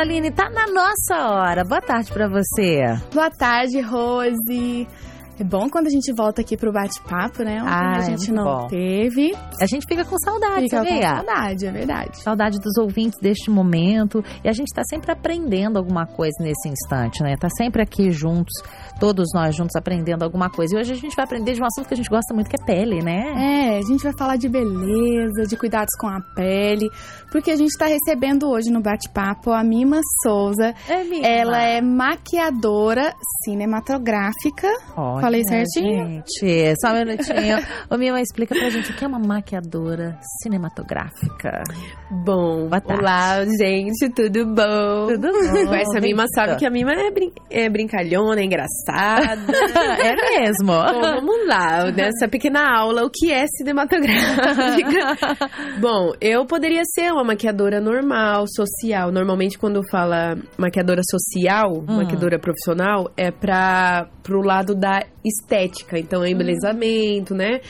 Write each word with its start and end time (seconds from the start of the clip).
Agora, 0.00 0.12
Aline, 0.12 0.30
tá 0.30 0.48
na 0.48 0.66
nossa 0.66 1.28
hora. 1.28 1.62
Boa 1.62 1.82
tarde 1.82 2.10
para 2.10 2.26
você. 2.26 2.80
Boa 3.12 3.30
tarde, 3.30 3.80
Rose. 3.80 4.88
É 5.40 5.44
bom 5.44 5.70
quando 5.70 5.86
a 5.86 5.90
gente 5.90 6.12
volta 6.12 6.42
aqui 6.42 6.54
pro 6.54 6.70
bate-papo, 6.70 7.42
né? 7.42 7.62
Ontem 7.62 7.72
ah, 7.72 7.96
a 7.96 8.00
gente 8.02 8.30
é 8.30 8.34
não 8.34 8.44
bom. 8.44 8.66
teve. 8.66 9.34
A 9.58 9.64
gente 9.64 9.86
fica 9.88 10.04
com 10.04 10.14
saudade, 10.22 10.64
Fica 10.64 10.84
sabia? 10.84 11.00
com 11.00 11.16
saudade, 11.16 11.66
é 11.66 11.72
verdade. 11.72 12.22
Saudade 12.22 12.58
dos 12.58 12.76
ouvintes 12.76 13.18
deste 13.18 13.50
momento. 13.50 14.22
E 14.44 14.48
a 14.50 14.52
gente 14.52 14.66
está 14.66 14.82
sempre 14.84 15.10
aprendendo 15.10 15.78
alguma 15.78 16.04
coisa 16.04 16.34
nesse 16.40 16.68
instante, 16.68 17.22
né? 17.22 17.36
Tá 17.40 17.48
sempre 17.56 17.80
aqui 17.80 18.10
juntos, 18.10 18.52
todos 19.00 19.28
nós 19.34 19.56
juntos 19.56 19.74
aprendendo 19.76 20.24
alguma 20.24 20.50
coisa. 20.50 20.76
E 20.76 20.78
hoje 20.78 20.92
a 20.92 20.96
gente 20.96 21.16
vai 21.16 21.24
aprender 21.24 21.54
de 21.54 21.62
um 21.62 21.64
assunto 21.64 21.88
que 21.88 21.94
a 21.94 21.96
gente 21.96 22.10
gosta 22.10 22.34
muito, 22.34 22.50
que 22.50 22.56
é 22.60 22.66
pele, 22.66 23.02
né? 23.02 23.32
É, 23.34 23.78
a 23.78 23.82
gente 23.82 24.02
vai 24.02 24.12
falar 24.18 24.36
de 24.36 24.46
beleza, 24.46 25.46
de 25.48 25.56
cuidados 25.56 25.96
com 25.98 26.06
a 26.06 26.20
pele, 26.36 26.86
porque 27.32 27.50
a 27.50 27.56
gente 27.56 27.72
tá 27.78 27.86
recebendo 27.86 28.46
hoje 28.46 28.70
no 28.70 28.82
bate-papo 28.82 29.52
a 29.52 29.64
Mima 29.64 30.02
Souza. 30.22 30.74
É, 30.86 31.02
Mima. 31.02 31.26
Ela 31.26 31.62
é 31.62 31.80
maquiadora 31.80 33.14
cinematográfica. 33.46 34.68
Olha, 34.98 35.29
Falei 35.30 35.44
certinho? 35.44 36.24
Gente, 36.42 36.74
só 36.80 36.92
um 36.92 36.98
minutinho. 36.98 37.58
Ô, 37.88 37.96
Mima, 37.96 38.20
explica 38.20 38.52
pra 38.52 38.68
gente 38.68 38.90
o 38.90 38.96
que 38.96 39.04
é 39.04 39.06
uma 39.06 39.20
maquiadora 39.20 40.18
cinematográfica. 40.42 41.62
Bom, 42.24 42.66
Boa 42.68 42.80
tarde. 42.80 43.00
olá, 43.00 43.44
gente, 43.56 44.08
tudo 44.12 44.44
bom? 44.46 45.06
Tudo 45.06 45.28
bom? 45.54 45.66
Conhece 45.68 45.96
a 45.96 46.00
Mima, 46.00 46.24
sabe 46.34 46.56
que 46.56 46.66
a 46.66 46.70
Mima 46.70 46.92
é, 46.94 47.12
brin 47.12 47.32
é 47.48 47.68
brincalhona, 47.68 48.40
é 48.40 48.44
engraçada. 48.44 49.52
é 50.02 50.40
mesmo. 50.40 50.66
Bom, 50.66 51.00
vamos 51.00 51.46
lá, 51.46 51.92
nessa 51.92 52.26
pequena 52.28 52.68
aula, 52.76 53.04
o 53.04 53.10
que 53.10 53.32
é 53.32 53.44
cinematográfica? 53.56 55.16
Bom, 55.80 56.12
eu 56.20 56.44
poderia 56.44 56.82
ser 56.92 57.12
uma 57.12 57.22
maquiadora 57.22 57.80
normal, 57.80 58.46
social. 58.48 59.12
Normalmente, 59.12 59.56
quando 59.56 59.80
fala 59.88 60.36
maquiadora 60.58 61.02
social, 61.08 61.70
Hum. 61.88 61.96
maquiadora 61.98 62.36
profissional, 62.38 63.10
é 63.16 63.30
para 63.30 64.08
pro 64.24 64.40
lado 64.42 64.74
da 64.74 65.02
estética. 65.24 65.98
Então, 65.98 66.22
é 66.24 66.30
embelezamento, 66.30 67.34
né? 67.34 67.60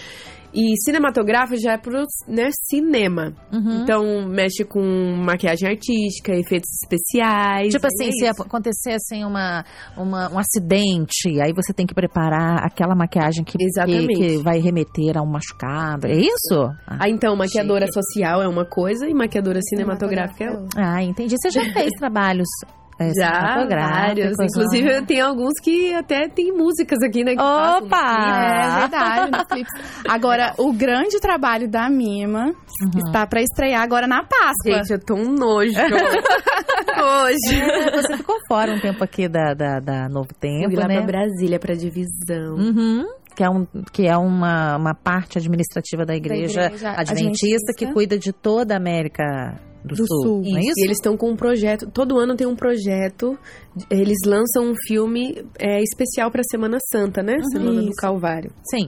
E 0.52 0.74
cinematográfico 0.84 1.60
já 1.60 1.74
é 1.74 1.78
pro 1.78 2.02
né, 2.26 2.50
cinema. 2.68 3.32
Uhum. 3.52 3.82
Então, 3.84 4.28
mexe 4.28 4.64
com 4.64 4.82
maquiagem 5.24 5.68
artística, 5.68 6.34
efeitos 6.34 6.68
especiais. 6.82 7.72
Tipo 7.72 7.86
é 7.86 7.88
assim, 7.88 8.10
se 8.10 8.26
isso. 8.26 8.42
acontecer 8.42 8.94
assim 8.94 9.22
uma, 9.24 9.64
uma- 9.96 10.28
um 10.28 10.36
acidente, 10.40 11.40
aí 11.40 11.52
você 11.54 11.72
tem 11.72 11.86
que 11.86 11.94
preparar 11.94 12.64
aquela 12.66 12.96
maquiagem 12.96 13.44
que, 13.44 13.56
que, 13.56 14.06
que 14.08 14.36
vai 14.38 14.58
remeter 14.58 15.16
a 15.16 15.22
um 15.22 15.30
machucado. 15.30 16.08
É 16.08 16.16
isso? 16.16 16.64
Ah, 16.84 16.98
Ah, 17.02 17.08
então, 17.08 17.36
maquiadora 17.36 17.86
social 17.92 18.42
é 18.42 18.48
uma 18.48 18.64
coisa 18.64 19.08
e 19.08 19.14
maquiadora 19.14 19.60
cinematográfica 19.62 20.44
é 20.46 20.50
outra. 20.50 20.68
Ah, 20.76 21.00
entendi. 21.00 21.36
Você 21.40 21.50
já 21.50 21.62
fez 21.72 21.90
trabalhos 21.96 22.48
é, 23.00 23.14
Já, 23.14 23.66
vários. 23.66 24.36
Inclusive, 24.38 24.96
ah. 24.96 25.02
tem 25.02 25.22
alguns 25.22 25.54
que 25.58 25.94
até 25.94 26.28
tem 26.28 26.52
músicas 26.52 26.98
aqui, 27.02 27.24
né? 27.24 27.32
no 27.32 27.42
Opa! 27.42 27.78
clipe. 27.78 28.30
É 28.50 28.80
verdade, 28.80 29.30
nos 29.30 29.44
clipes. 29.48 29.72
Agora, 30.06 30.52
o 30.58 30.70
grande 30.70 31.18
trabalho 31.18 31.66
da 31.66 31.88
Mima 31.88 32.52
está 32.94 33.26
para 33.26 33.40
estrear 33.40 33.80
agora 33.80 34.06
na 34.06 34.22
Páscoa. 34.22 34.84
Gente, 34.84 34.92
eu 34.92 34.98
tô 34.98 35.14
um 35.14 35.32
nojo. 35.32 35.72
Hoje. 37.00 37.58
É, 37.58 37.90
você 37.90 38.16
ficou 38.18 38.36
fora 38.46 38.74
um 38.74 38.80
tempo 38.80 39.02
aqui 39.02 39.26
da, 39.26 39.54
da, 39.54 39.80
da 39.80 40.08
Novo 40.10 40.34
Tempo, 40.38 40.76
lá 40.76 40.86
né? 40.86 40.98
pra 40.98 41.06
Brasília, 41.06 41.58
pra 41.58 41.74
divisão. 41.74 42.56
Uhum. 42.56 43.06
Que 43.34 43.42
é, 43.42 43.48
um, 43.48 43.66
que 43.90 44.06
é 44.06 44.16
uma, 44.18 44.76
uma 44.76 44.94
parte 44.94 45.38
administrativa 45.38 46.04
da 46.04 46.14
igreja, 46.14 46.66
igreja 46.66 46.90
adventista, 46.90 47.00
adventista. 47.00 47.72
que 47.74 47.86
cuida 47.94 48.18
de 48.18 48.30
toda 48.30 48.74
a 48.74 48.76
América 48.76 49.58
do, 49.84 49.94
Do 49.94 50.06
Sul. 50.06 50.22
Sul. 50.22 50.42
Não 50.42 50.58
é 50.58 50.60
Isso? 50.60 50.78
E 50.78 50.84
eles 50.84 50.98
estão 50.98 51.16
com 51.16 51.30
um 51.30 51.36
projeto. 51.36 51.90
Todo 51.90 52.18
ano 52.18 52.36
tem 52.36 52.46
um 52.46 52.56
projeto. 52.56 53.38
Eles 53.90 54.18
lançam 54.26 54.70
um 54.70 54.74
filme 54.86 55.44
é, 55.58 55.82
especial 55.82 56.30
pra 56.30 56.42
Semana 56.42 56.78
Santa, 56.90 57.22
né? 57.22 57.36
Semana 57.52 57.80
do 57.82 57.88
Isso. 57.88 57.96
Calvário. 58.00 58.52
Sim. 58.70 58.86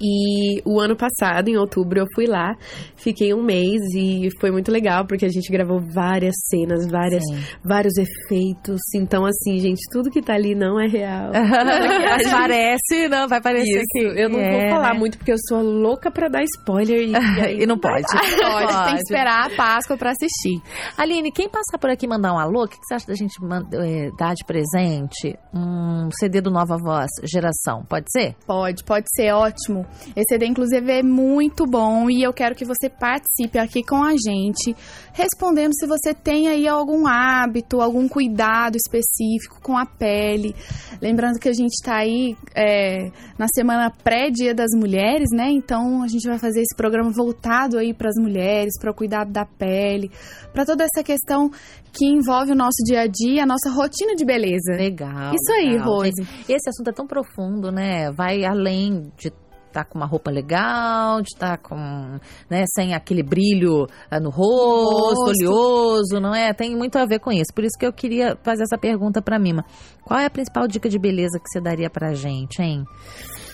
E 0.00 0.60
o 0.64 0.80
ano 0.80 0.96
passado, 0.96 1.48
em 1.48 1.56
outubro, 1.56 2.00
eu 2.00 2.06
fui 2.14 2.26
lá, 2.26 2.54
fiquei 2.96 3.34
um 3.34 3.42
mês 3.42 3.80
e 3.94 4.28
foi 4.40 4.50
muito 4.50 4.70
legal, 4.70 5.06
porque 5.06 5.24
a 5.24 5.28
gente 5.28 5.50
gravou 5.50 5.80
várias 5.92 6.34
cenas, 6.48 6.86
várias, 6.90 7.22
Sim. 7.24 7.42
vários 7.64 7.94
efeitos. 7.96 8.80
Então, 8.94 9.24
assim, 9.24 9.58
gente, 9.58 9.80
tudo 9.90 10.10
que 10.10 10.22
tá 10.22 10.34
ali 10.34 10.54
não 10.54 10.78
é 10.80 10.86
real. 10.86 11.32
Mas 11.34 12.30
parece, 12.30 13.08
não, 13.08 13.26
vai 13.28 13.40
parecer 13.40 13.78
Isso, 13.78 13.84
que 13.92 14.20
eu 14.20 14.28
não 14.28 14.40
é, 14.40 14.50
vou 14.50 14.70
falar 14.70 14.92
né? 14.92 14.98
muito, 14.98 15.18
porque 15.18 15.32
eu 15.32 15.38
sou 15.48 15.62
louca 15.62 16.10
pra 16.10 16.28
dar 16.28 16.42
spoiler. 16.42 17.00
E, 17.00 17.12
e 17.12 17.40
aí 17.40 17.54
E 17.64 17.66
não 17.66 17.78
pode. 17.78 18.04
Pode, 18.04 18.84
tem 18.84 18.94
que 18.96 19.02
esperar 19.02 19.46
a 19.46 19.56
Páscoa 19.56 19.96
para 19.96 20.10
assistir. 20.10 20.60
Aline, 20.98 21.32
quem 21.32 21.48
passar 21.48 21.78
por 21.78 21.88
aqui 21.88 22.04
e 22.04 22.08
mandar 22.08 22.34
um 22.34 22.38
alô, 22.38 22.64
o 22.64 22.68
que, 22.68 22.76
que 22.76 22.84
você 22.84 22.94
acha 22.94 23.06
da 23.06 23.14
gente 23.14 23.34
eh, 23.72 24.10
dar 24.18 24.34
de 24.34 24.44
presente? 24.44 25.38
Um 25.54 26.10
CD 26.18 26.40
do 26.40 26.50
Nova 26.50 26.76
Voz, 26.76 27.08
geração, 27.22 27.84
pode 27.88 28.06
ser? 28.10 28.36
Pode, 28.46 28.84
pode 28.84 29.06
ser 29.14 29.32
ótimo. 29.32 29.83
Esse 30.16 30.34
CD, 30.34 30.46
inclusive, 30.46 30.90
é 30.90 31.02
muito 31.02 31.66
bom 31.66 32.08
e 32.10 32.22
eu 32.22 32.32
quero 32.32 32.54
que 32.54 32.64
você 32.64 32.88
participe 32.88 33.58
aqui 33.58 33.82
com 33.82 34.02
a 34.02 34.12
gente, 34.12 34.74
respondendo 35.12 35.72
se 35.74 35.86
você 35.86 36.14
tem 36.14 36.48
aí 36.48 36.66
algum 36.66 37.06
hábito, 37.06 37.80
algum 37.80 38.08
cuidado 38.08 38.76
específico 38.76 39.60
com 39.62 39.76
a 39.76 39.86
pele. 39.86 40.54
Lembrando 41.00 41.38
que 41.38 41.48
a 41.48 41.52
gente 41.52 41.74
tá 41.82 41.96
aí 41.96 42.36
é, 42.54 43.10
na 43.38 43.46
semana 43.54 43.90
pré-Dia 43.90 44.54
das 44.54 44.70
Mulheres, 44.74 45.28
né? 45.32 45.50
Então 45.50 46.02
a 46.02 46.08
gente 46.08 46.26
vai 46.28 46.38
fazer 46.38 46.60
esse 46.60 46.74
programa 46.76 47.10
voltado 47.14 47.78
aí 47.78 47.94
para 47.94 48.08
as 48.08 48.16
mulheres, 48.16 48.72
para 48.80 48.90
o 48.90 48.94
cuidado 48.94 49.30
da 49.30 49.44
pele, 49.44 50.10
para 50.52 50.64
toda 50.64 50.84
essa 50.84 51.04
questão 51.04 51.50
que 51.92 52.06
envolve 52.06 52.52
o 52.52 52.56
nosso 52.56 52.82
dia 52.84 53.02
a 53.02 53.06
dia, 53.06 53.44
a 53.44 53.46
nossa 53.46 53.70
rotina 53.70 54.16
de 54.16 54.24
beleza. 54.24 54.72
Legal. 54.76 55.32
Isso 55.32 55.52
aí, 55.52 55.72
legal. 55.72 55.86
Rose. 55.86 56.22
Esse 56.48 56.68
assunto 56.68 56.90
é 56.90 56.92
tão 56.92 57.06
profundo, 57.06 57.70
né? 57.70 58.10
Vai 58.10 58.44
além 58.44 59.12
de 59.16 59.30
estar 59.74 59.84
com 59.84 59.98
uma 59.98 60.06
roupa 60.06 60.30
legal, 60.30 61.20
de 61.20 61.28
estar 61.34 61.58
com, 61.58 61.76
né, 62.48 62.64
sem 62.74 62.94
aquele 62.94 63.22
brilho 63.22 63.86
ah, 64.10 64.20
no 64.20 64.30
rosto, 64.30 65.20
rosto. 65.20 65.30
oleoso, 65.30 66.20
não 66.20 66.34
é? 66.34 66.52
Tem 66.54 66.76
muito 66.76 66.96
a 66.96 67.04
ver 67.04 67.18
com 67.18 67.32
isso. 67.32 67.52
Por 67.52 67.64
isso 67.64 67.76
que 67.78 67.86
eu 67.86 67.92
queria 67.92 68.36
fazer 68.42 68.62
essa 68.62 68.78
pergunta 68.78 69.20
pra 69.20 69.38
Mima. 69.38 69.64
Qual 70.04 70.18
é 70.18 70.26
a 70.26 70.30
principal 70.30 70.68
dica 70.68 70.88
de 70.88 70.98
beleza 70.98 71.38
que 71.38 71.48
você 71.48 71.60
daria 71.60 71.90
pra 71.90 72.14
gente, 72.14 72.62
hein? 72.62 72.84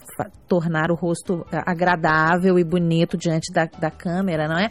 Tornar 0.47 0.91
o 0.91 0.95
rosto 0.95 1.45
agradável 1.51 2.57
e 2.57 2.63
bonito 2.63 3.17
diante 3.17 3.51
da, 3.53 3.65
da 3.65 3.91
câmera, 3.91 4.47
não 4.47 4.57
é? 4.57 4.69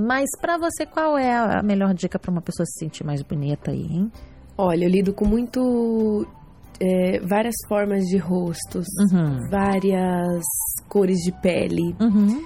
Mas 0.00 0.28
pra 0.40 0.56
você, 0.56 0.86
qual 0.86 1.18
é 1.18 1.36
a 1.36 1.60
melhor 1.60 1.92
dica 1.92 2.20
pra 2.20 2.30
uma 2.30 2.40
pessoa 2.40 2.64
se 2.64 2.87
sentir 2.88 3.04
mais 3.04 3.22
bonita 3.22 3.70
aí, 3.70 3.86
hein? 3.90 4.10
Olha, 4.56 4.84
eu 4.84 4.90
lido 4.90 5.12
com 5.12 5.26
muito. 5.26 6.26
é, 6.80 7.20
várias 7.26 7.54
formas 7.68 8.04
de 8.04 8.16
rostos, 8.18 8.86
Uhum. 9.12 9.38
várias 9.50 10.44
cores 10.88 11.18
de 11.18 11.32
pele. 11.42 11.94
Uhum. 12.00 12.40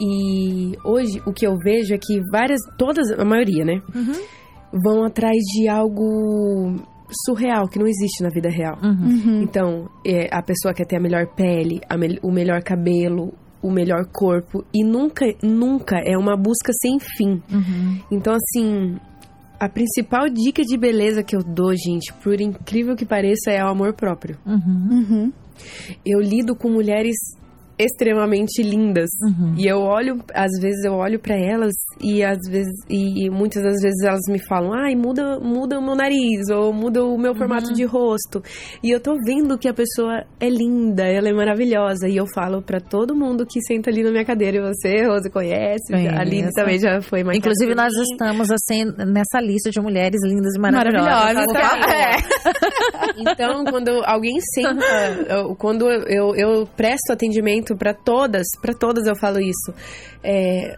E 0.00 0.72
hoje 0.84 1.20
o 1.26 1.32
que 1.32 1.46
eu 1.46 1.54
vejo 1.62 1.94
é 1.94 1.98
que 1.98 2.18
várias, 2.32 2.60
todas, 2.78 3.10
a 3.12 3.24
maioria, 3.24 3.64
né? 3.64 3.80
Uhum. 3.94 4.80
Vão 4.84 5.04
atrás 5.04 5.36
de 5.36 5.68
algo 5.68 6.76
surreal, 7.26 7.68
que 7.68 7.78
não 7.78 7.86
existe 7.86 8.22
na 8.22 8.30
vida 8.30 8.48
real. 8.48 8.76
Uhum. 8.82 9.42
Então, 9.42 9.88
é, 10.04 10.28
a 10.34 10.42
pessoa 10.42 10.72
quer 10.74 10.86
ter 10.86 10.96
a 10.96 11.00
melhor 11.00 11.26
pele, 11.36 11.80
a 11.88 11.96
mel- 11.96 12.18
o 12.22 12.32
melhor 12.32 12.62
cabelo, 12.62 13.32
o 13.62 13.70
melhor 13.70 14.04
corpo. 14.12 14.64
E 14.74 14.82
nunca, 14.82 15.26
nunca 15.42 15.96
é 16.04 16.16
uma 16.16 16.36
busca 16.36 16.72
sem 16.82 16.98
fim. 16.98 17.40
Uhum. 17.52 18.00
Então, 18.10 18.34
assim, 18.34 18.96
a 19.58 19.68
principal 19.68 20.28
dica 20.28 20.62
de 20.62 20.76
beleza 20.76 21.22
que 21.22 21.36
eu 21.36 21.42
dou, 21.42 21.74
gente, 21.74 22.12
por 22.22 22.40
incrível 22.40 22.96
que 22.96 23.04
pareça, 23.04 23.50
é 23.50 23.64
o 23.64 23.68
amor 23.68 23.94
próprio. 23.94 24.36
Uhum. 24.44 24.88
Uhum. 24.90 25.32
Eu 26.04 26.20
lido 26.20 26.54
com 26.56 26.68
mulheres 26.68 27.16
extremamente 27.78 28.62
lindas. 28.62 29.10
Uhum. 29.22 29.54
E 29.58 29.66
eu 29.66 29.78
olho, 29.80 30.18
às 30.34 30.50
vezes 30.60 30.84
eu 30.84 30.92
olho 30.94 31.18
pra 31.18 31.36
elas 31.36 31.72
e 32.00 32.22
às 32.22 32.38
vezes 32.48 32.72
e 32.88 33.28
muitas 33.30 33.62
das 33.62 33.80
vezes 33.82 34.02
elas 34.04 34.20
me 34.28 34.38
falam: 34.46 34.72
"Ai, 34.72 34.94
muda, 34.94 35.38
muda 35.40 35.78
o 35.78 35.82
meu 35.84 35.94
nariz 35.94 36.48
ou 36.50 36.72
muda 36.72 37.04
o 37.04 37.18
meu 37.18 37.34
formato 37.34 37.68
Uhum. 37.68 37.72
de 37.74 37.84
rosto". 37.84 38.42
E 38.82 38.90
eu 38.90 39.00
tô 39.00 39.14
vendo 39.24 39.58
que 39.58 39.68
a 39.68 39.74
pessoa 39.74 40.24
é 40.40 40.48
linda, 40.48 41.04
ela 41.04 41.28
é 41.28 41.32
maravilhosa 41.32 42.08
e 42.08 42.16
eu 42.16 42.26
falo 42.34 42.62
pra 42.62 42.80
todo 42.80 43.14
mundo 43.14 43.44
que 43.46 43.60
senta 43.62 43.90
ali 43.90 44.02
na 44.02 44.10
minha 44.10 44.24
cadeira, 44.24 44.56
e 44.58 44.60
você, 44.60 45.06
Rose, 45.06 45.30
conhece? 45.30 45.92
Conheço. 45.92 46.14
A 46.14 46.20
Aline 46.20 46.50
também 46.52 46.78
já 46.78 47.00
foi 47.00 47.22
mais 47.24 47.38
Inclusive, 47.38 47.74
nós 47.74 47.92
estamos 47.94 48.50
assim 48.50 48.84
nessa 49.06 49.40
lista 49.40 49.70
de 49.70 49.80
mulheres 49.80 50.20
lindas 50.24 50.54
e 50.54 50.58
maravilhosas. 50.58 51.04
Maravilhosas, 51.34 51.52
favor. 51.52 51.90
É. 51.94 52.14
Então, 53.16 53.64
quando 53.64 53.90
alguém 54.04 54.38
senta, 54.54 54.84
eu- 55.28 55.54
quando 55.56 55.88
eu, 55.88 56.34
eu 56.34 56.66
presto 56.76 57.12
atendimento 57.12 57.63
pra 57.76 57.94
todas, 57.94 58.46
pra 58.60 58.74
todas 58.74 59.06
eu 59.06 59.14
falo 59.14 59.38
isso. 59.38 59.72
É, 60.22 60.76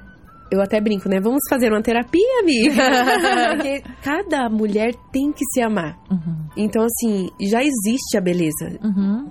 eu 0.50 0.60
até 0.60 0.80
brinco, 0.80 1.08
né? 1.08 1.18
Vamos 1.20 1.40
fazer 1.50 1.70
uma 1.72 1.82
terapia, 1.82 2.40
amiga. 2.40 2.74
Porque 3.56 3.82
cada 4.02 4.48
mulher 4.48 4.92
tem 5.12 5.32
que 5.32 5.44
se 5.52 5.60
amar. 5.60 5.96
Uhum. 6.10 6.46
Então, 6.56 6.82
assim, 6.84 7.28
já 7.40 7.62
existe 7.62 8.16
a 8.16 8.20
beleza. 8.20 8.78
Uhum. 8.82 9.30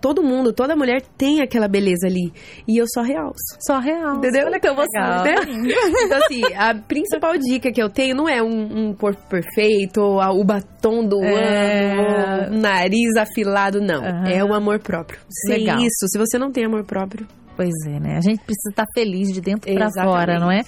Todo 0.00 0.22
mundo, 0.22 0.52
toda 0.52 0.74
mulher 0.74 1.02
tem 1.16 1.40
aquela 1.40 1.68
beleza 1.68 2.06
ali. 2.06 2.32
E 2.66 2.80
eu 2.80 2.86
só 2.88 3.02
realço. 3.02 3.56
Só 3.66 3.78
real. 3.78 4.16
Entendeu? 4.16 4.46
Olha 4.46 4.58
que 4.58 4.66
Então, 4.68 4.76
você, 4.84 4.98
legal. 4.98 5.24
né? 5.24 5.34
Então, 6.04 6.18
assim, 6.18 6.42
a 6.56 6.74
principal 6.74 7.36
dica 7.38 7.70
que 7.72 7.82
eu 7.82 7.88
tenho 7.90 8.14
não 8.16 8.28
é 8.28 8.42
um, 8.42 8.88
um 8.88 8.94
corpo 8.94 9.20
perfeito, 9.28 10.00
ou 10.00 10.20
a- 10.20 10.32
o 10.32 10.44
batom 10.44 11.04
do 11.06 11.22
É. 11.22 11.92
ano, 11.92 12.50
ou 12.52 12.56
o 12.56 12.60
nariz 12.60 13.16
afilado, 13.16 13.80
não. 13.80 14.04
Aham. 14.04 14.28
É 14.28 14.44
o 14.44 14.52
amor 14.54 14.78
próprio. 14.80 15.18
Sem 15.46 15.58
Legal. 15.60 15.78
isso, 15.78 16.08
se 16.08 16.18
você 16.18 16.38
não 16.38 16.50
tem 16.50 16.64
amor 16.64 16.84
próprio, 16.84 17.26
Pois 17.56 17.72
é, 17.86 18.00
né? 18.00 18.16
A 18.16 18.20
gente 18.20 18.42
precisa 18.42 18.70
estar 18.70 18.86
feliz 18.94 19.28
de 19.32 19.40
dentro 19.40 19.72
para 19.72 19.90
fora, 19.90 20.38
não 20.38 20.50
é? 20.50 20.62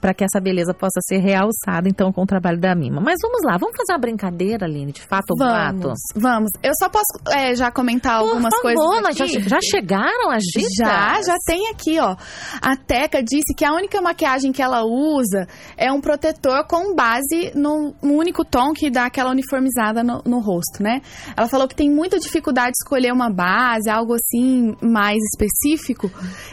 Para 0.00 0.12
que 0.12 0.24
essa 0.24 0.40
beleza 0.40 0.74
possa 0.74 1.00
ser 1.02 1.18
realçada, 1.18 1.88
então, 1.88 2.12
com 2.12 2.22
o 2.22 2.26
trabalho 2.26 2.58
da 2.58 2.74
Mima. 2.74 3.00
Mas 3.00 3.16
vamos 3.22 3.40
lá, 3.44 3.56
vamos 3.58 3.76
fazer 3.76 3.92
uma 3.92 3.98
brincadeira, 3.98 4.66
Aline, 4.66 4.92
de 4.92 5.02
fato 5.02 5.30
ou? 5.30 5.38
Vamos, 5.38 5.98
vamos. 6.14 6.50
Eu 6.62 6.72
só 6.78 6.88
posso 6.88 7.04
é, 7.30 7.54
já 7.54 7.70
comentar 7.70 8.16
algumas 8.16 8.54
Por 8.54 8.62
coisas 8.62 8.84
favor, 8.84 9.02
mas 9.02 9.16
já, 9.16 9.24
aqui? 9.24 9.48
já 9.48 9.58
chegaram 9.60 10.30
as 10.30 10.42
dicas? 10.42 10.72
Já, 10.76 11.22
já 11.22 11.36
tem 11.46 11.68
aqui, 11.70 11.98
ó. 11.98 12.16
A 12.60 12.76
Teca 12.76 13.22
disse 13.22 13.54
que 13.56 13.64
a 13.64 13.72
única 13.72 14.00
maquiagem 14.00 14.52
que 14.52 14.62
ela 14.62 14.84
usa 14.84 15.46
é 15.76 15.92
um 15.92 16.00
protetor 16.00 16.66
com 16.66 16.94
base 16.94 17.52
no, 17.54 17.94
no 18.02 18.14
único 18.14 18.44
tom 18.44 18.72
que 18.72 18.90
dá 18.90 19.06
aquela 19.06 19.30
uniformizada 19.30 20.02
no, 20.02 20.22
no 20.24 20.40
rosto, 20.40 20.82
né? 20.82 21.00
Ela 21.36 21.48
falou 21.48 21.68
que 21.68 21.74
tem 21.74 21.90
muita 21.90 22.18
dificuldade 22.18 22.72
de 22.72 22.78
escolher 22.84 23.12
uma 23.12 23.30
base, 23.30 23.88
algo 23.88 24.14
assim 24.14 24.74
mais 24.82 25.18
específico, 25.32 26.10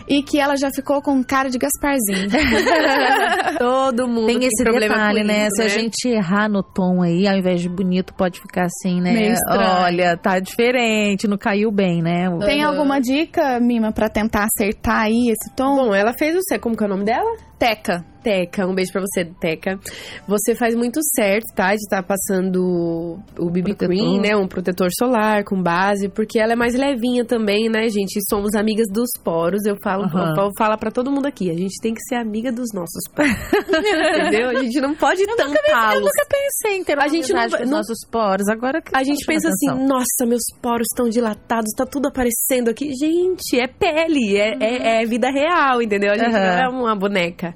e 0.08 0.22
que 0.24 0.40
ela 0.40 0.56
já 0.58 0.70
ficou 0.76 1.02
com 1.02 1.24
cara 1.24 1.50
de 1.50 1.58
Gasparzinho. 1.58 2.30
todo 3.58 4.08
mundo 4.08 4.28
Tem 4.28 4.40
tem, 4.40 4.48
esse 4.48 4.64
problema 4.64 4.96
detalhe, 4.96 5.22
com 5.22 5.28
né? 5.28 5.48
isso, 5.48 5.56
Se 5.56 5.62
a 5.62 5.68
gente 5.68 6.08
errar 6.08 6.50
no 6.50 6.64
tom 6.64 7.02
aí, 7.02 7.28
ao 7.28 7.38
invés 7.38 7.62
de 7.62 7.70
bonito, 7.70 8.14
pode 8.14 8.40
ficar 8.40 8.66
assim, 8.66 9.02
né? 9.02 9.36
Olha, 9.50 10.18
tá 10.18 10.40
diferente, 10.40 11.28
não 11.28 11.38
caiu 11.38 11.72
bem, 11.72 12.02
né? 12.02 12.30
O- 12.30 12.40
Tem 12.40 12.64
alguma 12.64 13.00
dica, 13.00 13.60
Mima, 13.60 13.92
pra 13.92 14.10
tentar 14.10 14.46
acertar 14.46 15.04
aí 15.04 15.30
esse 15.30 15.54
tom? 15.56 15.76
Bom, 15.76 15.94
ela 15.96 16.14
fez 16.14 16.36
o 16.36 16.42
certo. 16.44 16.62
Como 16.64 16.76
que 16.76 16.84
é 16.84 16.88
o 16.88 16.90
nome 16.90 17.06
dela? 17.06 17.30
Teca. 17.58 18.04
Teca, 18.24 18.68
um 18.68 18.74
beijo 18.76 18.92
pra 18.92 19.02
você, 19.02 19.26
Teca. 19.40 19.80
Você 20.28 20.56
faz 20.56 20.76
muito 20.76 21.00
certo, 21.16 21.54
tá? 21.56 21.70
De 21.70 21.76
estar 21.82 22.04
passando 22.04 23.20
o 23.38 23.50
BB 23.50 23.76
Protetor. 23.76 23.88
Cream, 23.90 24.22
né? 24.22 24.36
Um 24.36 24.48
protetor 24.48 24.90
solar 24.98 25.44
com 25.44 25.62
base, 25.62 26.10
porque 26.10 26.40
ela 26.40 26.54
é 26.54 26.56
mais 26.56 26.74
levinha 26.76 27.24
também, 27.26 27.70
né, 27.70 27.88
gente? 27.90 28.20
Somos 28.30 28.54
amigas 28.56 28.88
dos 28.92 29.10
poros. 29.24 29.66
Eu 29.66 29.76
falo, 29.84 30.04
eu 30.04 30.52
falo 30.58 30.78
pra 30.78 30.92
todo 30.92 31.12
mundo 31.12 31.26
aqui. 31.26 31.50
A 31.50 31.56
gente 31.56 31.80
tem 31.82 31.94
que 31.94 32.02
ser 32.08 32.16
amiga 32.16 32.52
dos 32.52 32.68
nossos 32.74 33.04
poros. 33.16 33.32
Entendeu? 33.70 34.50
A 34.50 34.62
gente 34.64 34.80
não 34.82 34.96
pode 34.96 35.22
Eu 35.22 35.36
tampá-los. 35.36 36.02
nunca 36.02 36.28
pensei 36.30 36.78
em 36.78 36.84
ter 36.84 36.96
uma 36.98 37.06
A 37.06 37.08
gente 37.08 37.32
não 37.34 37.50
com 37.50 37.64
os 37.64 37.70
nossos 37.70 38.00
poros. 38.10 38.48
Agora 38.50 38.82
que 38.82 38.96
A 38.96 39.04
gente 39.04 39.26
pensa 39.26 39.48
assim, 39.50 39.70
atenção. 39.70 39.88
nossa, 39.88 40.26
meus 40.26 40.44
poros 40.62 40.88
estão 40.92 41.10
dilatados, 41.10 41.72
tá 41.76 41.86
tudo 41.86 42.08
aparecendo 42.08 42.70
aqui. 42.70 42.92
Gente, 42.94 43.60
é 43.60 43.68
pele, 43.68 44.38
é, 44.38 44.58
é, 44.60 45.02
é 45.04 45.06
vida 45.06 45.30
real, 45.32 45.82
entendeu? 45.82 46.12
A 46.12 46.18
gente 46.18 46.32
não 46.32 46.40
é 46.40 46.68
uma 46.70 46.96
boneca. 46.96 47.54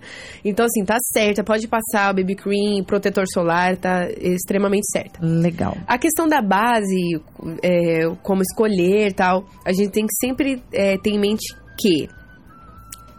Então, 0.54 0.68
assim, 0.68 0.86
tá 0.86 0.98
certa, 1.12 1.44
pode 1.44 1.68
passar 1.68 2.12
o 2.12 2.14
BB 2.14 2.36
Cream, 2.36 2.84
protetor 2.86 3.26
solar, 3.28 3.76
tá 3.76 4.08
extremamente 4.22 4.86
certa. 4.92 5.20
Legal. 5.20 5.76
A 5.88 5.98
questão 5.98 6.28
da 6.28 6.44
base, 6.44 7.20
é, 7.64 8.08
como 8.22 8.44
escolher 8.44 9.08
e 9.08 9.14
tal, 9.14 9.46
a 9.66 9.74
gente 9.74 9.90
tem 9.90 10.06
que 10.06 10.14
sempre 10.22 10.62
é, 10.72 10.96
ter 11.00 11.10
em 11.10 11.20
mente 11.20 11.56
que 11.76 12.08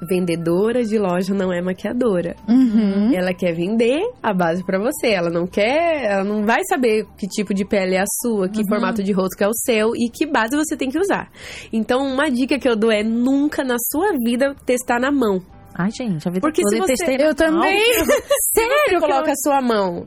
vendedora 0.08 0.84
de 0.84 0.96
loja 0.96 1.34
não 1.34 1.52
é 1.52 1.60
maquiadora. 1.60 2.36
Uhum. 2.48 3.12
Ela 3.12 3.34
quer 3.34 3.52
vender 3.52 4.00
a 4.22 4.32
base 4.32 4.64
pra 4.64 4.78
você. 4.78 5.08
Ela 5.08 5.30
não 5.30 5.44
quer, 5.44 6.04
ela 6.04 6.22
não 6.22 6.44
vai 6.44 6.62
saber 6.68 7.04
que 7.18 7.26
tipo 7.26 7.52
de 7.52 7.64
pele 7.64 7.96
é 7.96 8.02
a 8.02 8.06
sua, 8.22 8.48
que 8.48 8.62
formato 8.68 9.02
de 9.02 9.10
rosto 9.10 9.42
é 9.42 9.48
o 9.48 9.54
seu 9.54 9.90
e 9.96 10.08
que 10.08 10.24
base 10.24 10.56
você 10.56 10.76
tem 10.76 10.88
que 10.88 10.98
usar. 10.98 11.30
Então, 11.72 12.06
uma 12.06 12.30
dica 12.30 12.60
que 12.60 12.68
eu 12.68 12.76
dou 12.76 12.92
é 12.92 13.02
nunca 13.02 13.64
na 13.64 13.76
sua 13.90 14.12
vida 14.24 14.54
testar 14.64 15.00
na 15.00 15.10
mão. 15.10 15.42
Ai, 15.74 15.90
gente, 15.90 16.26
a 16.28 16.30
vida 16.30 16.40
Porque 16.40 16.62
toda 16.62 16.76
se 16.76 16.82
eu 16.82 16.86
você- 16.86 16.94
testei 16.94 17.18
na 17.18 17.24
Eu 17.24 17.34
também. 17.34 17.80
Sério? 18.54 19.00
Você 19.00 19.00
coloca 19.00 19.32
a 19.32 19.36
sua 19.36 19.60
mão 19.60 20.06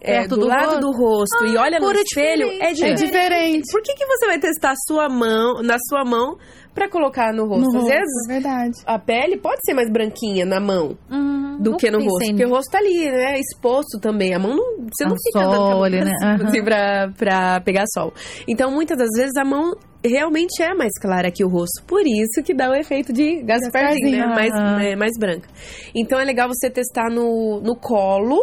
é, 0.00 0.18
Perto 0.18 0.30
do, 0.36 0.40
do 0.42 0.46
lado 0.46 0.66
rosto? 0.66 0.80
do 0.80 0.90
rosto 0.92 1.46
e 1.46 1.56
olha 1.56 1.78
no 1.78 1.86
cor 1.86 1.96
é 1.96 2.00
espelho, 2.02 2.48
é 2.50 2.70
É 2.70 2.72
diferente. 2.72 3.04
diferente. 3.04 3.72
Por 3.72 3.82
que, 3.82 3.94
que 3.94 4.06
você 4.06 4.26
vai 4.26 4.38
testar 4.38 4.70
a 4.72 4.76
sua 4.86 5.08
mão, 5.08 5.62
na 5.62 5.76
sua 5.88 6.04
mão 6.04 6.36
pra 6.74 6.88
colocar 6.88 7.32
no 7.32 7.46
rosto? 7.46 7.72
No 7.72 7.78
Às 7.78 7.84
rosto, 7.84 7.88
vezes 7.88 8.28
é 8.28 8.32
verdade. 8.32 8.76
a 8.86 8.98
pele 8.98 9.36
pode 9.38 9.60
ser 9.64 9.74
mais 9.74 9.90
branquinha 9.90 10.44
na 10.44 10.60
mão. 10.60 10.96
Hum, 11.10 11.58
do 11.60 11.70
não 11.70 11.78
que 11.78 11.90
no 11.90 11.98
rosto. 12.04 12.26
Porque 12.28 12.44
o 12.44 12.50
rosto 12.50 12.70
tá 12.70 12.78
ali, 12.78 13.10
né? 13.10 13.38
Exposto 13.38 13.98
também. 14.00 14.34
A 14.34 14.38
mão 14.38 14.54
não. 14.54 14.64
Você 14.92 15.04
não 15.04 15.12
Ao 15.12 15.16
fica 15.16 15.38
a 15.40 15.42
sol 15.56 15.70
mão 15.70 15.82
ali, 15.84 16.00
né? 16.04 16.12
Aham. 16.22 16.46
assim, 16.46 16.62
pra, 16.62 17.10
pra 17.16 17.60
pegar 17.62 17.84
sol. 17.94 18.12
Então, 18.46 18.70
muitas 18.70 18.98
das 18.98 19.08
vezes, 19.16 19.34
a 19.36 19.44
mão 19.44 19.72
realmente 20.04 20.62
é 20.62 20.74
mais 20.74 20.92
clara 21.00 21.30
que 21.30 21.42
o 21.44 21.48
rosto. 21.48 21.82
Por 21.86 22.02
isso 22.06 22.42
que 22.44 22.52
dá 22.54 22.70
o 22.70 22.74
efeito 22.74 23.10
de 23.12 23.42
Gasparzinho, 23.42 24.10
né? 24.18 24.26
Mais, 24.26 24.52
aham. 24.52 24.80
é, 24.82 24.94
mais 24.96 25.12
branca. 25.18 25.48
Então, 25.94 26.20
é 26.20 26.24
legal 26.24 26.46
você 26.48 26.68
testar 26.70 27.10
no, 27.10 27.60
no 27.64 27.74
colo, 27.74 28.38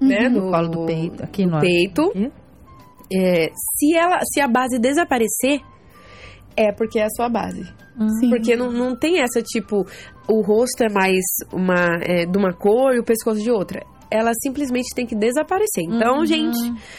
né? 0.00 0.28
No 0.28 0.50
colo 0.50 0.68
do 0.68 0.86
peito, 0.86 1.22
aqui 1.22 1.44
no 1.46 1.52
no- 1.52 1.60
peito. 1.60 2.12
É, 3.12 3.50
se, 3.78 3.96
ela, 3.96 4.18
se 4.32 4.40
a 4.40 4.48
base 4.48 4.78
desaparecer, 4.78 5.60
é 6.56 6.72
porque 6.72 6.98
é 6.98 7.04
a 7.04 7.10
sua 7.10 7.28
base. 7.28 7.62
Sim. 8.20 8.30
Porque 8.30 8.56
não, 8.56 8.72
não 8.72 8.96
tem 8.96 9.20
essa, 9.20 9.40
tipo, 9.42 9.86
o 10.28 10.40
rosto 10.42 10.82
é 10.82 10.88
mais 10.88 11.20
uma, 11.52 11.96
é, 12.02 12.26
de 12.26 12.36
uma 12.36 12.52
cor 12.52 12.94
e 12.94 12.98
o 12.98 13.04
pescoço 13.04 13.40
de 13.40 13.50
outra. 13.50 13.82
Ela 14.10 14.32
simplesmente 14.42 14.94
tem 14.94 15.06
que 15.06 15.14
desaparecer. 15.14 15.84
Então, 15.84 16.18
Uhum. 16.18 16.26
gente, 16.26 16.58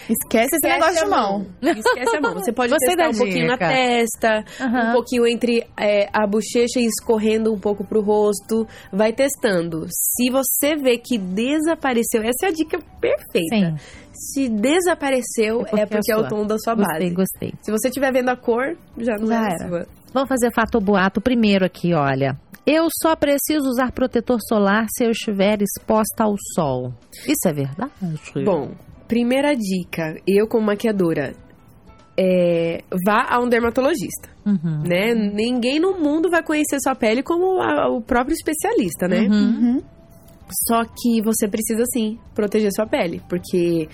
Esquece 0.10 0.56
esse 0.56 0.68
negócio 0.68 0.94
de 0.96 1.00
a 1.04 1.08
mão. 1.08 1.46
Esquece 1.62 2.18
a 2.18 2.22
mão. 2.22 2.34
Você 2.34 2.52
pode 2.52 2.72
Gostei 2.74 2.96
testar 2.96 3.10
um 3.10 3.18
pouquinho 3.18 3.48
dica. 3.52 3.66
na 3.66 3.74
testa, 3.74 4.46
Aham. 4.62 4.90
um 4.90 4.92
pouquinho 4.94 5.28
entre 5.28 5.66
é, 5.80 6.10
a 6.14 6.26
bochecha 6.28 6.80
e 6.80 6.86
escorrendo 6.86 7.54
um 7.54 7.60
pouco 7.60 7.84
pro 7.86 8.02
rosto. 8.02 8.68
Vai 8.92 9.14
testando. 9.14 9.86
Se 9.90 10.30
você 10.30 10.76
vê 10.76 10.98
que 10.98 11.18
desapareceu, 11.18 12.22
essa 12.22 12.46
é 12.46 12.50
a 12.50 12.52
dica 12.52 12.80
perfeita. 13.00 13.56
Sim, 13.56 13.76
Se 14.18 14.48
desapareceu, 14.50 15.62
É 15.62 15.64
porque 15.66 15.80
é 15.82 15.86
porque 15.86 16.12
é 16.12 16.16
é, 16.16 16.18
a 16.18 16.22
o 16.22 16.28
tom 16.28 16.46
da 16.48 16.58
sua 16.58 16.74
gostei, 16.76 17.10
base. 17.10 17.16
gostei. 17.16 17.54
Se 17.62 17.72
você 17.72 17.90
estiver 17.90 18.12
vendo 18.14 18.30
a 18.30 18.36
cor, 18.38 18.78
já 18.98 19.14
não 19.18 19.28
Já 19.28 19.36
é 19.50 19.54
a 19.54 19.68
sua. 19.68 19.88
Vamos 20.14 20.30
fazer 20.30 20.50
fato 20.56 20.76
ou 20.76 20.82
boato 20.82 21.20
primeiro 21.20 21.66
aqui, 21.66 21.94
olha. 21.94 22.38
Eu 22.66 22.88
só 23.02 23.16
preciso 23.16 23.68
usar 23.70 23.92
protetor 23.92 24.40
solar 24.48 24.88
se 24.90 25.04
eu 25.06 25.12
estiver 25.12 25.60
exposta 25.62 26.24
ao 26.24 26.36
sol. 26.56 26.94
Isso 27.28 27.48
é 27.48 27.54
verdade? 27.54 27.92
Bom, 28.44 28.72
primeira 29.08 29.56
dica, 29.56 30.16
eu 30.28 30.48
como 30.48 30.66
maquiadora, 30.66 31.34
é, 32.18 32.84
vá 33.06 33.28
a 33.30 33.40
um 33.40 33.48
dermatologista, 33.48 34.30
Uhum. 34.46 34.82
né? 34.84 35.14
Ninguém 35.14 35.80
no 35.80 36.00
mundo 36.00 36.30
vai 36.30 36.42
conhecer 36.42 36.78
sua 36.82 36.96
pele 36.96 37.22
como 37.22 37.62
a- 37.62 37.90
o 37.90 38.02
próprio 38.02 38.34
especialista, 38.34 39.08
né? 39.08 39.22
Uhum. 39.22 39.30
Uhum. 39.76 39.82
Só 40.68 40.84
que 40.86 41.22
você 41.24 41.48
precisa 41.48 41.84
sim 41.94 42.18
proteger 42.34 42.72
sua 42.74 42.88
pele, 42.88 43.22
porque 43.30 43.88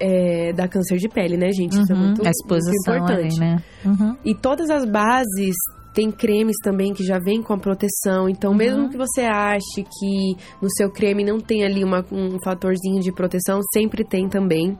é, 0.00 0.52
dá 0.52 0.68
câncer 0.68 0.96
de 0.98 1.08
pele, 1.08 1.36
né, 1.36 1.50
gente? 1.50 1.72
Isso 1.72 1.92
é 1.92 1.94
Uhum. 1.96 2.00
muito, 2.06 2.24
a 2.26 2.30
exposição 2.30 2.94
muito 2.94 3.10
importante. 3.12 3.40
ali, 3.42 3.50
né? 3.54 3.62
Uhum. 3.84 4.16
E 4.24 4.32
todas 4.34 4.70
as 4.70 4.84
bases 4.84 5.56
tem 5.98 6.12
cremes 6.12 6.54
também 6.62 6.94
que 6.94 7.02
já 7.02 7.18
vêm 7.18 7.42
com 7.42 7.52
a 7.52 7.58
proteção. 7.58 8.28
Então, 8.28 8.52
Uhum. 8.52 8.56
mesmo 8.56 8.88
que 8.88 8.96
você 8.96 9.22
ache 9.22 9.82
que 9.82 10.36
no 10.62 10.68
seu 10.76 10.88
creme 10.92 11.24
não 11.24 11.40
tem 11.40 11.64
ali 11.64 11.82
uma- 11.82 12.04
um 12.12 12.36
fatorzinho 12.44 13.00
de 13.02 13.10
proteção, 13.10 13.58
sempre 13.74 14.04
tem 14.04 14.28
também. 14.28 14.78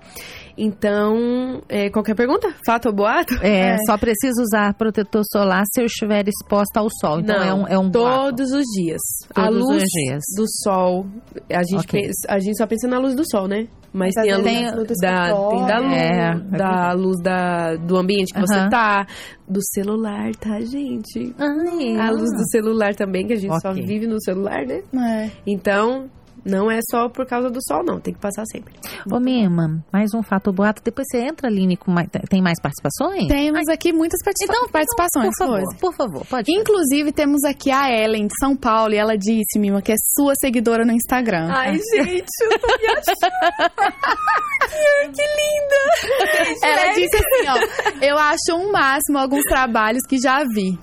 Então, 0.57 1.61
é, 1.69 1.89
qualquer 1.91 2.15
pergunta? 2.15 2.53
Fato 2.65 2.87
ou 2.87 2.95
boato? 2.95 3.35
É, 3.43 3.75
É. 3.75 3.77
só 3.87 3.97
preciso 3.99 4.43
usar 4.43 4.75
protetor 4.75 5.23
solar 5.33 5.63
se 5.73 5.81
eu 5.81 5.87
estiver 5.87 6.25
exposta 6.29 6.81
ao 6.81 6.89
sol. 7.01 7.21
Então 7.21 7.37
é 7.43 7.53
um, 7.55 7.67
é 7.67 7.79
um 7.79 7.91
boato. 7.91 8.37
todos 8.37 8.53
os 8.53 8.65
dias. 8.77 9.01
a 9.35 9.47
Todos 9.47 9.61
luz 9.61 9.83
os 9.83 9.89
dias. 9.89 10.23
do 10.37 10.45
sol, 10.63 11.07
a 11.51 11.63
gente, 11.63 11.81
Ok. 11.85 12.01
pensa- 12.03 12.27
a 12.29 12.39
gente 12.39 12.57
só 12.57 12.67
pensa 12.67 12.87
na 12.89 12.99
luz 12.99 13.15
do 13.17 13.23
sol, 13.29 13.47
né? 13.49 13.67
Mas 13.93 14.13
tem 14.15 14.31
a 14.33 14.37
luz 14.37 14.87
tem 14.87 14.97
da, 15.01 15.49
tem 15.49 15.67
da 15.67 15.79
luz, 15.79 15.93
É, 15.93 16.31
é 16.31 16.35
da 16.59 16.93
luz 16.93 17.17
da, 17.23 17.77
do 17.77 17.97
ambiente 17.97 18.33
que 18.35 18.41
você 18.41 18.59
Aham. 18.59 18.69
tá, 18.69 19.07
do 19.49 19.61
celular, 19.75 20.35
tá, 20.37 20.61
gente? 20.61 21.35
Ai, 21.39 21.97
A 21.99 22.11
luz 22.11 22.31
do 22.37 22.47
celular 22.51 22.95
também, 22.95 23.27
que 23.27 23.33
a 23.33 23.37
gente 23.37 23.59
só 23.61 23.71
Ok. 23.71 23.83
vive 23.85 24.07
no 24.07 24.21
celular, 24.23 24.65
né? 24.67 24.83
É. 24.95 25.31
Então, 25.47 26.09
não 26.45 26.71
é 26.71 26.81
só 26.91 27.09
por 27.09 27.27
causa 27.27 27.51
do 27.51 27.59
sol, 27.67 27.85
não. 27.85 28.01
Tem 28.01 28.15
que 28.15 28.21
passar 28.21 28.45
sempre. 28.51 28.75
Ô, 29.11 29.19
Mima, 29.21 29.85
mais 29.93 30.15
um 30.15 30.23
fato 30.23 30.53
boato. 30.53 30.83
Depois 30.83 31.07
você 31.11 31.19
entra, 31.19 31.49
Aline, 31.49 31.77
com 31.77 31.91
mais, 31.91 32.09
tem 32.29 32.43
mais 32.43 32.61
participações? 32.61 33.29
Temos 33.29 33.69
aqui 33.69 33.93
muitas 33.93 34.19
participa 34.25 34.53
Então, 34.55 34.69
participações. 34.69 35.37
Por 35.39 35.47
favor, 35.47 35.77
por 35.81 35.95
favor, 35.95 36.27
pode. 36.27 36.53
Inclusive, 36.53 37.13
temos 37.13 37.45
aqui 37.45 37.71
a 37.71 37.91
Ellen 37.91 38.27
de 38.27 38.35
São 38.41 38.57
Paulo 38.57 38.95
e 38.95 38.97
ela 38.97 39.17
disse, 39.17 39.59
Mima, 39.59 39.83
que 39.83 39.93
é 39.93 39.97
sua 40.17 40.33
seguidora 40.41 40.85
no 40.85 40.93
Instagram. 40.93 41.49
Ai, 41.51 41.75
gente, 41.95 42.27
eu 42.43 42.59
tô 42.59 42.67
me 42.67 42.87
achando. 42.89 43.19
que 45.13 45.23
linda! 45.23 45.79
Ela 46.63 46.95
disse 46.95 47.17
assim, 47.17 47.49
ó, 47.49 48.05
eu 48.05 48.19
acho 48.19 48.55
um 48.55 48.71
máximo 48.73 49.19
alguns 49.19 49.45
trabalhos 49.45 50.03
que 50.09 50.19
já 50.19 50.43
vi. 50.45 50.79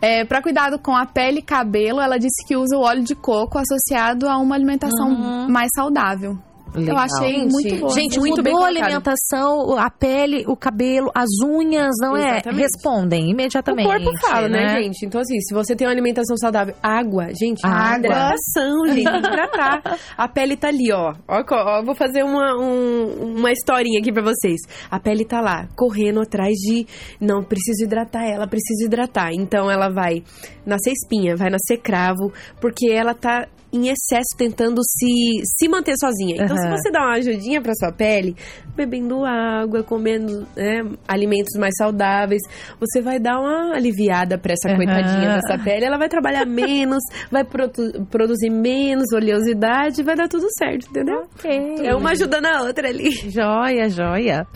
É, 0.00 0.24
para 0.24 0.42
cuidado 0.42 0.78
com 0.78 0.94
a 0.96 1.06
pele 1.06 1.38
e 1.38 1.42
cabelo, 1.42 2.00
ela 2.00 2.18
disse 2.18 2.46
que 2.46 2.56
usa 2.56 2.76
o 2.76 2.80
óleo 2.80 3.02
de 3.02 3.14
coco 3.14 3.58
associado 3.58 4.28
a 4.28 4.36
uma 4.38 4.54
alimentação 4.54 5.05
Uhum. 5.08 5.48
mais 5.48 5.70
saudável. 5.74 6.36
Eu 6.76 6.82
Legal. 6.82 6.98
achei 6.98 7.32
Gente, 7.40 7.52
muito 7.52 7.76
boa. 7.76 7.92
Gente, 7.94 8.18
Muito 8.18 8.36
mudou 8.42 8.62
a 8.64 8.66
alimentação, 8.68 9.78
a 9.78 9.90
pele, 9.90 10.44
o 10.46 10.56
cabelo, 10.56 11.10
as 11.14 11.28
unhas, 11.44 11.94
não 12.00 12.16
é? 12.16 12.32
Exatamente. 12.36 12.60
Respondem 12.62 13.30
imediatamente. 13.30 13.86
O 13.86 13.90
corpo 13.90 14.10
fala, 14.26 14.48
né, 14.48 14.82
gente? 14.82 15.06
Então, 15.06 15.20
assim, 15.20 15.38
se 15.40 15.54
você 15.54 15.74
tem 15.74 15.86
uma 15.86 15.92
alimentação 15.92 16.36
saudável, 16.36 16.74
água, 16.82 17.28
gente, 17.38 17.60
Água. 17.64 17.98
hidratação, 17.98 18.86
gente, 18.88 19.08
hidratar. 19.08 19.98
A 20.16 20.28
pele 20.28 20.56
tá 20.56 20.68
ali, 20.68 20.92
ó. 20.92 21.14
Ó, 21.28 21.42
ó, 21.50 21.82
vou 21.82 21.94
fazer 21.94 22.22
uma, 22.22 22.54
um- 22.60 23.36
uma 23.38 23.50
historinha 23.52 24.00
aqui 24.00 24.12
pra 24.12 24.22
vocês. 24.22 24.60
A 24.90 24.98
pele 25.00 25.24
tá 25.24 25.40
lá, 25.40 25.68
correndo 25.76 26.20
atrás 26.20 26.52
de. 26.54 26.86
Não, 27.20 27.42
preciso 27.42 27.84
hidratar 27.84 28.24
ela, 28.24 28.46
preciso 28.46 28.84
hidratar. 28.86 29.32
Então, 29.32 29.70
ela 29.70 29.88
vai 29.88 30.22
nascer 30.64 30.92
espinha, 30.92 31.36
vai 31.36 31.50
nascer 31.50 31.78
cravo, 31.78 32.32
porque 32.60 32.90
ela 32.90 33.14
tá 33.14 33.46
em 33.72 33.88
excesso 33.88 34.34
tentando 34.38 34.80
se, 34.82 35.42
se 35.44 35.68
manter 35.68 35.94
sozinha. 35.98 36.36
Então, 36.42 36.56
se 36.56 36.65
Aham. 36.68 36.76
você 36.76 36.90
dá 36.90 37.00
uma 37.00 37.14
ajudinha 37.16 37.60
pra 37.62 37.72
sua 37.74 37.92
pele, 37.92 38.36
bebendo 38.76 39.24
água, 39.24 39.82
comendo 39.82 40.46
né, 40.56 40.82
alimentos 41.08 41.58
mais 41.58 41.74
saudáveis, 41.78 42.40
você 42.78 43.00
vai 43.00 43.18
dar 43.18 43.38
uma 43.38 43.74
aliviada 43.74 44.38
pra 44.38 44.52
essa 44.52 44.68
Aham. 44.68 44.76
coitadinha 44.76 45.34
dessa 45.34 45.58
pele. 45.62 45.84
Ela 45.84 45.98
vai 45.98 46.08
trabalhar 46.08 46.44
menos, 46.46 47.02
vai 47.30 47.44
produ- 47.44 48.06
produzir 48.10 48.50
menos 48.50 49.06
oleosidade, 49.14 50.02
vai 50.02 50.16
dar 50.16 50.28
tudo 50.28 50.46
certo, 50.58 50.88
entendeu? 50.90 51.26
Ok. 51.38 51.76
É 51.86 51.94
uma 51.94 52.10
ajudando 52.10 52.46
a 52.46 52.62
outra 52.62 52.88
ali. 52.88 53.10
Joia, 53.10 53.88
joia. 53.88 54.46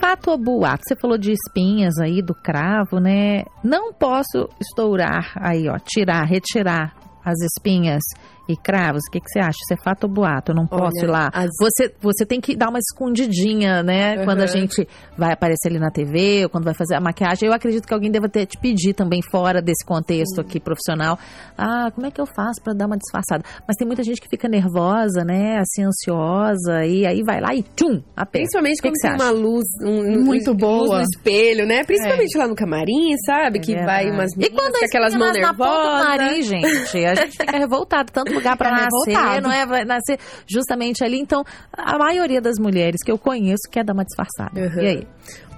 Fato 0.00 0.30
ou 0.30 0.38
boato? 0.38 0.82
Você 0.86 0.94
falou 1.00 1.16
de 1.16 1.32
espinhas 1.32 1.94
aí, 1.98 2.20
do 2.22 2.34
cravo, 2.34 2.98
né? 3.00 3.44
Não 3.64 3.92
posso 3.94 4.46
estourar 4.60 5.32
aí, 5.36 5.66
ó, 5.68 5.78
tirar, 5.78 6.22
retirar 6.24 6.92
as 7.24 7.34
espinhas 7.40 8.02
e 8.48 8.56
cravos. 8.56 9.02
O 9.08 9.10
que, 9.10 9.20
que 9.20 9.28
você 9.28 9.38
acha? 9.40 9.56
Isso 9.62 9.74
é 9.74 9.82
fato 9.82 10.04
ou 10.04 10.10
boato? 10.10 10.52
Eu 10.52 10.56
não 10.56 10.66
posso 10.66 10.98
Olha, 10.98 11.04
ir 11.04 11.10
lá. 11.10 11.30
as- 11.32 11.50
Você, 11.60 11.92
você 12.00 12.24
tem 12.26 12.40
que 12.40 12.56
dar 12.56 12.68
uma 12.68 12.78
escondidinha, 12.78 13.82
né? 13.82 14.18
Uhum. 14.18 14.24
Quando 14.24 14.40
a 14.42 14.46
gente 14.46 14.86
vai 15.16 15.32
aparecer 15.32 15.68
ali 15.68 15.78
na 15.78 15.90
TV 15.90 16.44
ou 16.44 16.50
quando 16.50 16.64
vai 16.64 16.74
fazer 16.74 16.94
a 16.94 17.00
maquiagem. 17.00 17.48
Eu 17.48 17.52
acredito 17.54 17.86
que 17.86 17.94
alguém 17.94 18.10
deva 18.10 18.28
ter 18.28 18.46
te 18.46 18.56
pedir 18.58 18.94
também 18.94 19.20
fora 19.30 19.60
desse 19.60 19.84
contexto 19.84 20.40
aqui 20.40 20.60
profissional. 20.60 21.18
Ah, 21.56 21.90
como 21.94 22.06
é 22.06 22.10
que 22.10 22.20
eu 22.20 22.26
faço 22.26 22.62
pra 22.62 22.72
dar 22.72 22.86
uma 22.86 22.96
disfarçada? 22.96 23.42
Mas 23.66 23.76
tem 23.76 23.86
muita 23.86 24.02
gente 24.02 24.20
que 24.20 24.28
fica 24.28 24.48
nervosa, 24.48 25.24
né? 25.24 25.58
Assim, 25.58 25.82
ansiosa. 25.84 26.84
E 26.84 27.06
aí 27.06 27.22
vai 27.24 27.40
lá 27.40 27.54
e 27.54 27.62
tchum, 27.62 28.02
aperta. 28.16 28.30
Principalmente 28.38 28.76
que 28.80 28.88
quando 28.88 28.92
que 28.94 29.00
você 29.00 29.08
tem 29.08 29.16
acha? 29.16 29.24
uma 29.24 29.30
luz, 29.32 29.64
um- 29.82 30.24
Muito 30.24 30.50
luz 30.50 30.58
boa. 30.60 30.98
no 30.98 31.02
espelho, 31.02 31.66
né? 31.66 31.84
Principalmente 31.84 32.36
lá 32.38 32.46
no 32.48 32.54
camarim, 32.54 33.16
sabe? 33.26 33.58
É 33.58 33.60
que 33.62 33.74
verdade. 33.74 34.04
vai 34.04 34.10
umas 34.12 34.30
E 34.32 34.50
quando 34.50 34.72
com 34.72 34.84
a 34.84 34.86
aquelas 34.86 35.14
mãos 35.14 35.26
nasce 35.28 35.40
na 35.40 35.54
ponta 35.54 35.70
do 35.70 35.84
nervosas. 35.84 36.06
nariz, 36.18 36.46
gente, 36.46 37.04
a 37.04 37.14
gente 37.14 37.36
fica 37.38 37.58
revoltado. 37.58 38.12
Tanto 38.12 38.35
lugar 38.36 38.56
pra 38.56 38.68
Fica 38.70 38.84
nascer, 39.18 39.42
não 39.42 39.52
é? 39.52 39.66
Vai 39.66 39.84
nascer 39.84 40.18
justamente 40.46 41.02
ali. 41.04 41.18
Então, 41.18 41.42
a 41.72 41.98
maioria 41.98 42.40
das 42.40 42.58
mulheres 42.58 43.02
que 43.04 43.10
eu 43.10 43.18
conheço 43.18 43.68
quer 43.70 43.84
dar 43.84 43.92
uma 43.94 44.04
disfarçada. 44.04 44.60
Uhum. 44.60 44.82
E 44.82 44.86
aí? 44.86 45.06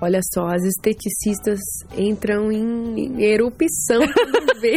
Olha 0.01 0.21
só, 0.33 0.47
as 0.47 0.63
esteticistas 0.63 1.59
entram 1.97 2.53
em, 2.53 3.17
em 3.17 3.23
erupção 3.25 3.99
quando 3.99 4.61
vê 4.63 4.77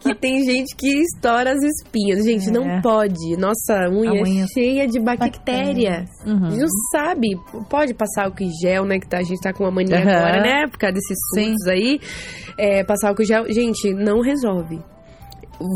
que 0.00 0.14
tem 0.14 0.42
gente 0.42 0.74
que 0.74 0.88
estoura 1.02 1.52
as 1.52 1.62
espinhas. 1.62 2.24
Gente, 2.24 2.48
É. 2.48 2.50
não 2.50 2.80
pode. 2.80 3.36
Nossa 3.36 3.90
unha, 3.90 4.10
A 4.10 4.22
unha- 4.24 4.44
é 4.44 4.46
cheia 4.48 4.88
de 4.88 4.98
bactéria. 4.98 6.06
Uhum. 6.26 6.48
Não 6.56 6.66
sabe. 6.90 7.28
Pode 7.68 7.92
passar 7.92 8.24
álcool 8.24 8.44
em 8.44 8.50
gel, 8.62 8.86
né? 8.86 8.98
Que 8.98 9.06
tá- 9.06 9.18
a 9.18 9.22
gente 9.22 9.40
tá 9.42 9.52
com 9.52 9.64
uma 9.64 9.70
mania 9.70 9.98
Aham. 9.98 10.10
agora, 10.10 10.40
né? 10.40 10.66
Por 10.70 10.78
causa 10.78 10.94
desses 10.94 11.18
Sim. 11.34 11.44
surtos 11.50 11.66
aí. 11.68 12.00
É, 12.58 12.82
passar 12.84 13.08
álcool 13.10 13.22
em 13.22 13.26
gel. 13.26 13.44
Gente, 13.52 13.92
não 13.92 14.22
resolve. 14.22 14.80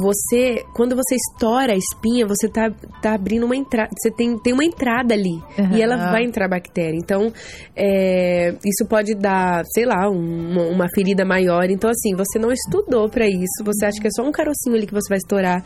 Você, 0.03 0.65
quando 0.75 0.95
você 0.95 1.15
estoura 1.15 1.73
a 1.73 1.77
espinha, 1.77 2.27
você 2.27 2.49
tá, 2.49 2.71
tá 3.01 3.15
abrindo 3.15 3.45
uma 3.45 3.57
entrada. 3.57 3.91
Você 3.97 4.11
tem, 4.11 4.39
tem 4.39 4.53
uma 4.53 4.65
entrada 4.65 5.15
ali. 5.15 5.41
Aham. 5.59 5.77
E 5.77 5.83
ela 5.83 6.11
vai 6.11 6.25
entrar 6.25 6.49
bactéria. 6.49 6.97
Então, 6.97 7.33
é, 7.75 8.51
isso 8.65 8.89
pode 8.89 9.15
dar, 9.15 9.63
sei 9.73 9.85
lá, 9.85 10.09
uma, 10.09 10.63
uma 10.65 10.87
ferida 10.95 11.25
maior. 11.25 11.71
Então, 11.71 11.91
assim, 11.91 12.15
você 12.15 12.39
não 12.39 12.51
estudou 12.51 13.09
pra 13.09 13.27
isso. 13.27 13.65
Você 13.65 13.87
acha 13.87 14.01
que 14.01 14.07
é 14.07 14.11
só 14.11 14.23
um 14.23 14.33
carocinho 14.33 14.77
ali 14.77 14.87
que 14.87 14.95
você 14.95 15.09
vai 15.09 15.19
estourar. 15.19 15.63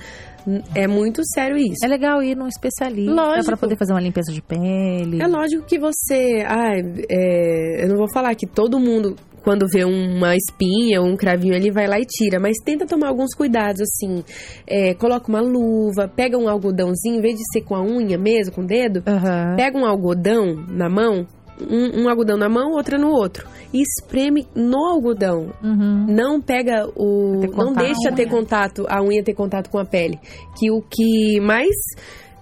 É 0.75 0.87
muito 0.87 1.23
sério 1.35 1.57
isso. 1.57 1.85
É 1.85 1.89
legal 1.89 2.23
ir 2.23 2.35
num 2.35 2.49
especialista 2.49 3.13
Lógico. 3.13 3.47
pra 3.47 3.57
poder 3.57 3.77
fazer 3.77 3.93
uma 3.93 4.01
limpeza 4.01 4.33
de 4.33 4.41
pele. 4.41 5.21
É 5.21 5.27
lógico 5.27 5.65
que 5.65 5.79
você. 5.79 6.45
Ah, 6.47 6.73
é, 7.11 7.85
eu 7.85 7.89
não 7.89 7.97
vou 7.97 8.09
falar 8.13 8.35
que 8.35 8.47
todo 8.47 8.79
mundo, 8.79 9.17
quando 9.43 9.67
vê 9.69 9.85
uma 9.85 10.37
espinha 10.37 11.01
ou 11.01 11.09
um 11.09 11.17
cravinho 11.17 11.55
ali, 11.55 11.71
vai 11.71 11.87
lá 11.87 11.99
e 11.99 12.05
tira. 12.05 12.39
Mas 12.39 12.57
tenta 12.65 12.87
tomar 12.87 13.09
alguns 13.09 13.35
cuidados, 13.35 13.81
assim. 13.81 14.23
É, 14.67 14.95
coloca 14.95 15.29
uma 15.29 15.41
luva, 15.41 16.09
pega 16.09 16.39
um 16.39 16.49
algodãozinho, 16.49 17.17
em 17.17 17.21
vez 17.21 17.37
de 17.37 17.45
ser 17.53 17.63
com 17.63 17.75
a 17.75 17.83
unha 17.83 18.19
mesmo, 18.19 18.55
com 18.55 18.63
o 18.63 18.67
dedo, 18.67 19.03
Aham. 19.07 19.57
pega 19.57 19.79
um 19.79 19.87
algodão 19.87 20.55
na 20.69 20.89
mão. 20.89 21.27
Um, 21.61 22.05
um 22.05 22.09
algodão 22.09 22.39
na 22.39 22.49
mão, 22.49 22.73
outra 22.73 22.97
no 22.97 23.09
outro. 23.09 23.47
E 23.73 23.83
espreme 23.83 24.47
no 24.55 24.79
algodão. 24.79 25.53
Uhum. 25.63 26.07
Não 26.09 26.41
pega 26.41 26.89
o. 26.97 27.43
Não 27.55 27.75
deixa 27.75 28.11
ter 28.15 28.27
contato, 28.29 28.87
a 28.89 29.03
unha 29.03 29.23
ter 29.23 29.35
contato 29.35 29.69
com 29.69 29.79
a 29.79 29.85
pele. 29.85 30.19
Que 30.59 30.71
o 30.71 30.81
que 30.81 31.39
mais. 31.41 31.77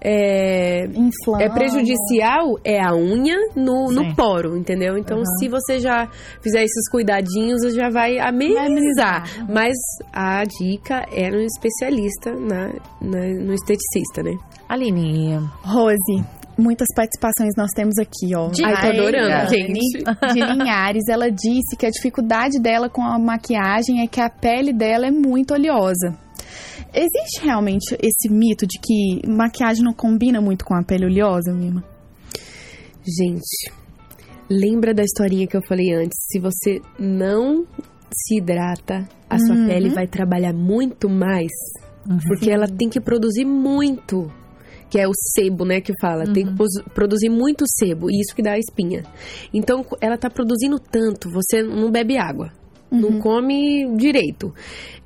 É, 0.01 0.85
Inflama. 0.85 1.43
é 1.43 1.49
prejudicial 1.49 2.57
é 2.63 2.79
a 2.81 2.93
unha 2.95 3.35
no, 3.55 3.91
no 3.91 4.15
poro, 4.15 4.55
entendeu? 4.57 4.97
Então, 4.97 5.21
se 5.39 5.47
você 5.49 5.79
já 5.79 6.07
fizer 6.41 6.63
esses 6.63 6.89
cuidadinhos, 6.89 7.61
já 7.73 7.89
vai 7.89 8.17
amenizar. 8.19 9.23
Mas 9.49 9.75
a 10.13 10.43
dica 10.45 11.05
é 11.11 11.29
no 11.29 11.41
especialista, 11.41 12.31
na, 12.33 12.67
na- 13.01 13.43
no 13.45 13.53
esteticista, 13.53 14.23
né? 14.23 14.37
Aline, 14.67 15.35
Rose, 15.63 16.23
muitas 16.57 16.87
participações 16.95 17.53
nós 17.57 17.69
temos 17.75 17.97
aqui, 17.97 18.35
ó. 18.35 18.49
De- 18.49 18.63
Ai, 18.63 18.75
tô 18.95 19.01
adorando, 19.01 19.49
gente. 19.49 20.33
de 20.33 20.39
Linhares, 20.41 21.03
ela 21.09 21.29
disse 21.29 21.75
que 21.77 21.85
a 21.85 21.89
dificuldade 21.89 22.59
dela 22.61 22.89
com 22.89 23.01
a 23.01 23.17
maquiagem 23.19 24.01
é 24.03 24.07
que 24.07 24.21
a 24.21 24.29
pele 24.29 24.71
dela 24.73 25.07
é 25.07 25.11
muito 25.11 25.53
oleosa. 25.53 26.15
Existe 26.93 27.43
realmente 27.43 27.95
esse 28.01 28.29
mito 28.33 28.65
de 28.65 28.79
que 28.79 29.27
maquiagem 29.29 29.83
não 29.83 29.93
combina 29.93 30.41
muito 30.41 30.65
com 30.65 30.73
a 30.73 30.83
pele 30.83 31.05
oleosa, 31.05 31.53
Mima? 31.53 31.83
Gente, 33.05 33.71
lembra 34.49 34.93
da 34.93 35.03
historinha 35.03 35.47
que 35.47 35.55
eu 35.57 35.61
falei 35.67 35.93
antes? 35.93 36.17
Se 36.31 36.39
você 36.39 36.81
não 36.99 37.65
se 38.11 38.37
hidrata, 38.37 39.07
a 39.29 39.37
sua 39.37 39.55
Uhum. 39.55 39.67
pele 39.67 39.89
vai 39.89 40.07
trabalhar 40.07 40.53
muito 40.53 41.07
mais. 41.09 41.51
Uhum. 42.09 42.17
Porque 42.27 42.49
ela 42.49 42.67
tem 42.67 42.89
que 42.89 42.99
produzir 42.99 43.45
muito. 43.45 44.31
Que 44.89 44.97
é 44.97 45.07
o 45.07 45.11
sebo, 45.35 45.65
né, 45.65 45.79
que 45.81 45.93
fala. 46.01 46.23
Tem 46.33 46.47
que 46.47 46.55
pos- 46.55 46.81
produzir 46.95 47.29
muito 47.29 47.63
sebo. 47.77 48.09
E 48.09 48.19
isso 48.19 48.35
que 48.35 48.41
dá 48.41 48.53
a 48.53 48.57
espinha. 48.57 49.03
Então, 49.53 49.85
ela 50.01 50.17
tá 50.17 50.31
produzindo 50.31 50.79
tanto. 50.79 51.29
Você 51.29 51.61
não 51.61 51.91
bebe 51.91 52.17
água. 52.17 52.51
Não 52.91 53.19
come 53.19 53.95
direito. 53.97 54.53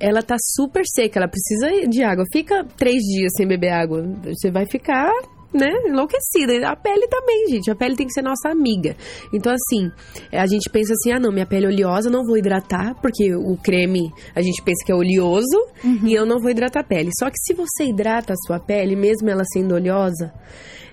Ela 0.00 0.22
tá 0.22 0.36
super 0.38 0.82
seca. 0.86 1.18
Ela 1.18 1.28
precisa 1.28 1.88
de 1.88 2.02
água. 2.02 2.24
Fica 2.32 2.64
três 2.76 3.02
dias 3.02 3.32
sem 3.36 3.46
beber 3.46 3.70
água. 3.70 4.02
Você 4.24 4.50
vai 4.50 4.64
ficar, 4.66 5.10
né, 5.52 5.68
enlouquecida. 5.86 6.66
A 6.68 6.74
pele 6.74 7.06
também, 7.08 7.46
gente. 7.48 7.70
A 7.70 7.74
pele 7.74 7.94
tem 7.94 8.06
que 8.06 8.12
ser 8.12 8.22
nossa 8.22 8.48
amiga. 8.48 8.96
Então, 9.32 9.52
assim, 9.52 9.90
a 10.32 10.46
gente 10.46 10.70
pensa 10.70 10.92
assim: 10.94 11.12
ah, 11.12 11.20
não, 11.20 11.30
minha 11.30 11.46
pele 11.46 11.66
é 11.66 11.68
oleosa, 11.68 12.08
não 12.08 12.24
vou 12.24 12.38
hidratar. 12.38 12.94
Porque 13.00 13.34
o 13.34 13.56
creme, 13.56 14.10
a 14.34 14.40
gente 14.40 14.62
pensa 14.62 14.84
que 14.84 14.92
é 14.92 14.94
oleoso. 14.94 15.66
E 16.08 16.14
eu 16.14 16.24
não 16.24 16.38
vou 16.40 16.50
hidratar 16.50 16.80
a 16.80 16.84
pele. 16.84 17.10
Só 17.18 17.28
que 17.28 17.38
se 17.38 17.54
você 17.54 17.84
hidrata 17.84 18.32
a 18.32 18.36
sua 18.46 18.58
pele, 18.58 18.96
mesmo 18.96 19.28
ela 19.28 19.44
sendo 19.52 19.74
oleosa, 19.74 20.32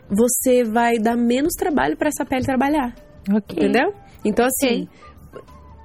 você 0.10 0.64
vai 0.64 0.98
dar 1.00 1.16
menos 1.16 1.54
trabalho 1.54 1.96
para 1.96 2.10
essa 2.10 2.26
pele 2.26 2.44
trabalhar. 2.44 2.94
ok. 3.34 3.58
Entendeu? 3.58 3.94
Então, 4.24 4.46
assim, 4.46 4.88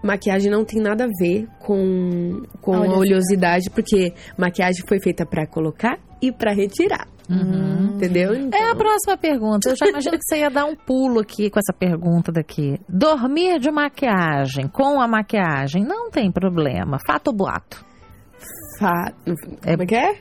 maquiagem 0.02 0.50
não 0.50 0.64
tem 0.64 0.80
nada 0.80 1.04
a 1.04 1.08
ver 1.20 1.48
com, 1.60 2.42
com 2.60 2.72
A 2.74 2.76
a 2.76 2.80
oleosidade. 2.80 3.00
oleosidade, 3.08 3.70
porque 3.70 4.12
maquiagem 4.38 4.84
foi 4.88 5.00
feita 5.00 5.24
pra 5.26 5.46
colocar 5.46 5.98
e 6.22 6.30
pra 6.32 6.52
retirar. 6.52 7.06
Uhum. 7.28 7.96
Entendeu? 7.96 8.34
Então, 8.36 8.60
É 8.60 8.70
a 8.70 8.74
próxima 8.76 9.16
pergunta. 9.16 9.68
Eu 9.68 9.76
já 9.76 9.86
imagino 9.88 10.12
que 10.16 10.22
você 10.24 10.38
ia 10.38 10.50
dar 10.50 10.64
um 10.64 10.76
pulo 10.76 11.18
aqui 11.20 11.50
com 11.50 11.58
essa 11.58 11.72
pergunta 11.76 12.30
daqui. 12.30 12.78
Dormir 12.88 13.58
de 13.58 13.70
maquiagem 13.70 14.68
com 14.68 15.00
a 15.00 15.08
maquiagem 15.08 15.82
não 15.84 16.08
tem 16.10 16.30
problema. 16.30 16.98
Fato 17.04 17.28
ou 17.28 17.34
boato? 17.34 17.84
fa- 18.78 19.12
Como 19.24 19.82
é 19.82 19.86
que 19.86 19.94
é? 19.96 20.18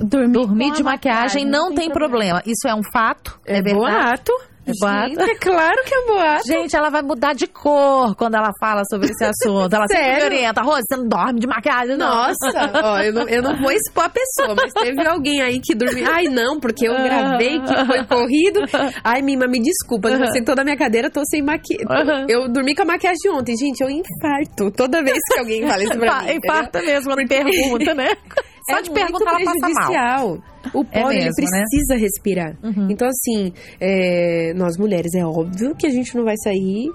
Dormir, 0.00 0.32
Dormir 0.32 0.72
de 0.72 0.80
a 0.82 0.84
maquiagem 0.84 1.44
não 1.44 1.72
tem 1.72 1.88
problema. 1.88 2.42
Isso 2.44 2.66
é 2.66 2.74
um 2.74 2.82
fato? 2.92 3.38
É, 3.46 3.62
verdade? 3.62 3.76
boato. 3.76 4.32
É 4.66 4.72
boato. 4.80 5.08
Gente, 5.10 5.30
é 5.30 5.34
claro 5.34 5.82
que 5.84 5.94
é 5.94 6.06
boato. 6.06 6.46
Gente, 6.46 6.76
ela 6.76 6.90
vai 6.90 7.02
mudar 7.02 7.34
de 7.34 7.46
cor 7.46 8.14
quando 8.16 8.34
ela 8.36 8.50
fala 8.58 8.82
sobre 8.90 9.08
esse 9.10 9.24
assunto. 9.24 9.74
Ela 9.74 9.86
sempre 9.86 10.16
me 10.16 10.24
orienta. 10.24 10.62
Rose, 10.62 10.82
você 10.88 10.96
não 10.96 11.08
dorme 11.08 11.40
de 11.40 11.46
maquiagem, 11.46 11.96
não. 11.96 12.06
Nossa, 12.08 12.70
ó, 12.82 12.98
eu 13.00 13.12
não, 13.12 13.28
eu 13.28 13.42
não 13.42 13.56
vou 13.60 13.72
expor 13.72 14.04
a 14.04 14.08
pessoa, 14.08 14.54
mas 14.54 14.72
teve 14.72 15.06
alguém 15.06 15.42
aí 15.42 15.60
que 15.60 15.74
dormiu. 15.74 16.06
Ai, 16.10 16.24
não, 16.24 16.58
porque 16.60 16.88
eu 16.88 16.94
gravei 16.94 17.60
que 17.60 17.86
foi 17.86 18.04
corrido. 18.04 18.60
Ai, 19.02 19.22
Mima, 19.22 19.46
me 19.46 19.60
desculpa, 19.60 20.08
eu 20.08 20.26
sentou 20.32 20.54
na 20.54 20.64
minha 20.64 20.76
cadeira, 20.76 21.10
tô 21.10 21.22
sem 21.26 21.42
maquiagem. 21.42 22.26
Eu 22.28 22.48
dormi 22.48 22.74
com 22.74 22.82
a 22.82 22.86
maquiagem 22.86 23.30
ontem, 23.30 23.56
gente, 23.56 23.82
eu 23.82 23.90
infarto 23.90 24.70
toda 24.70 25.02
vez 25.02 25.18
que 25.32 25.38
alguém 25.38 25.66
fala 25.66 25.82
isso 25.82 25.98
pra 25.98 26.22
mim. 26.22 26.32
Infarta 26.34 26.82
mesmo 26.82 27.14
pergunta, 27.28 27.94
né? 27.94 28.08
Só 28.70 28.78
é 28.78 28.82
de 28.82 28.90
perguntar 28.90 29.30
ela 29.30 29.44
passa 29.44 29.44
mal. 29.44 29.60
prejudicial. 29.60 30.38
O 30.72 30.80
É 30.90 31.00
pólen 31.00 31.16
ele 31.18 31.24
mesmo, 31.26 31.50
né? 31.50 31.62
precisa 31.70 31.96
respirar. 31.96 32.56
Uhum. 32.62 32.88
Então, 32.90 33.08
assim, 33.08 33.52
é, 33.80 34.52
nós 34.54 34.76
mulheres, 34.78 35.14
é 35.14 35.24
óbvio 35.24 35.74
que 35.74 35.86
a 35.86 35.90
gente 35.90 36.16
não 36.16 36.24
vai 36.24 36.36
sair 36.42 36.88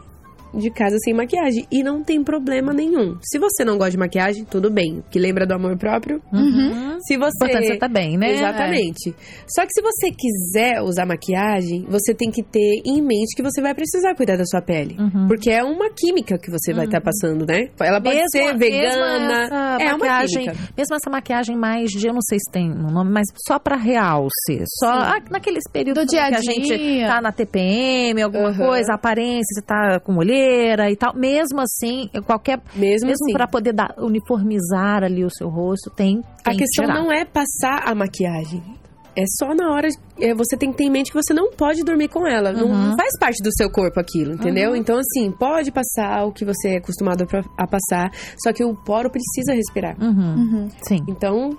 de 0.54 0.70
casa 0.72 0.98
sem 1.04 1.14
maquiagem. 1.14 1.66
E 1.72 1.84
não 1.84 2.04
tem 2.04 2.24
problema 2.24 2.74
nenhum. 2.74 3.18
Se 3.22 3.38
você 3.40 3.64
não 3.66 3.78
gosta 3.78 3.92
de 3.92 3.98
maquiagem, 3.98 4.44
tudo 4.46 4.70
bem. 4.72 5.04
Que 5.12 5.20
lembra 5.20 5.46
do 5.46 5.54
amor 5.54 5.78
próprio. 5.78 6.22
Uhum. 6.34 7.00
Se 7.02 7.18
você. 7.18 7.30
Importante 7.46 7.68
você 7.68 7.78
tá 7.78 7.88
bem, 7.88 8.18
né? 8.18 8.32
Exatamente. 8.34 9.16
Só 9.48 9.64
que 9.66 9.72
se 9.72 9.82
você 9.82 10.12
quiser 10.12 10.82
usar 10.82 11.06
maquiagem, 11.06 11.86
você 11.90 12.14
tem 12.14 12.30
que 12.32 12.44
ter 12.44 12.82
em 12.86 13.02
mente 13.02 13.36
que 13.36 13.42
você 13.44 13.62
vai 13.62 13.74
precisar 13.74 14.16
cuidar 14.16 14.38
da 14.38 14.46
sua 14.46 14.62
pele. 14.62 14.96
Uhum. 15.00 15.28
Porque 15.28 15.50
é 15.50 15.64
uma 15.64 15.90
química 15.90 16.38
que 16.38 16.50
você 16.52 16.74
vai 16.74 16.86
estar 16.86 17.02
passando, 17.02 17.46
né? 17.46 17.70
Ela 17.80 18.02
pode 18.02 18.16
Mesmo- 18.16 18.30
ser 18.32 18.44
mesmo 18.44 18.60
vegana. 18.60 19.44
essa 19.44 19.78
É 19.84 19.88
uma 19.90 19.98
maquiagem, 19.98 20.44
química. 20.46 20.74
mesmo 20.78 20.96
essa 20.96 21.10
maquiagem 21.10 21.56
mais 21.58 21.90
de, 21.90 22.08
eu 22.08 22.14
não 22.14 22.22
sei 22.28 22.38
se 22.40 22.52
tem 22.52 22.70
um 22.72 22.92
nome, 22.92 23.12
mas 23.12 23.28
só 23.48 23.58
pra 23.60 23.76
realce. 23.76 24.64
Só 24.80 24.90
ah, 24.90 25.20
naqueles 25.32 25.64
períodos 25.72 26.04
Do 26.06 26.10
dia 26.10 26.24
a 26.26 26.30
que 26.30 26.36
a 26.36 26.42
gente 26.42 26.78
dia. 26.78 27.08
tá 27.08 27.22
na 27.22 27.32
TPM, 27.32 28.22
alguma 28.22 28.56
coisa, 28.56 28.94
aparência, 28.94 29.44
você 29.54 29.62
tá 29.62 30.00
com 30.00 30.14
e 30.40 30.96
tal. 30.96 31.14
Mesmo 31.16 31.60
assim, 31.62 32.10
qualquer. 32.26 32.60
Mesmo, 32.76 33.08
Mesmo 33.08 33.26
assim. 33.26 33.34
pra 33.34 33.48
poder 33.48 33.74
dar, 33.74 33.94
uniformizar 33.98 35.04
ali 35.04 35.24
o 35.24 35.30
seu 35.30 35.50
rosto, 35.50 35.90
tem. 35.90 36.22
A 36.46 36.50
tem 36.52 36.58
questão 36.60 36.86
que 36.86 36.92
tirar. 36.92 37.04
não 37.04 37.12
é 37.12 37.26
passar 37.26 37.84
a 37.88 37.94
maquiagem. 37.96 38.62
É 39.16 39.24
só 39.38 39.54
na 39.54 39.72
hora. 39.74 39.88
é, 40.22 40.34
você 40.34 40.56
tem 40.56 40.72
que 40.72 40.78
ter 40.78 40.84
em 40.86 40.90
mente 40.90 41.12
que 41.12 41.18
você 41.22 41.34
não 41.34 41.52
pode 41.52 41.84
dormir 41.84 42.08
com 42.08 42.26
ela. 42.28 42.54
Não, 42.54 42.68
Uhum. 42.68 42.90
não 42.90 42.96
faz 42.98 43.18
parte 43.20 43.42
do 43.44 43.50
seu 43.54 43.70
corpo 43.70 44.00
aquilo, 44.00 44.34
entendeu? 44.34 44.76
Então, 44.76 44.98
assim, 44.98 45.30
pode 45.32 45.72
passar 45.72 46.24
o 46.26 46.32
que 46.32 46.46
você 46.46 46.70
é 46.70 46.78
acostumado 46.78 47.26
pra- 47.26 47.44
a 47.58 47.68
passar. 47.68 48.12
Só 48.42 48.54
que 48.54 48.64
o 48.64 48.74
poro 48.76 49.10
precisa 49.10 49.54
respirar. 49.54 49.98
Uhum. 50.02 50.36
Uhum. 50.36 50.68
Sim. 50.88 51.00
Então, 51.10 51.58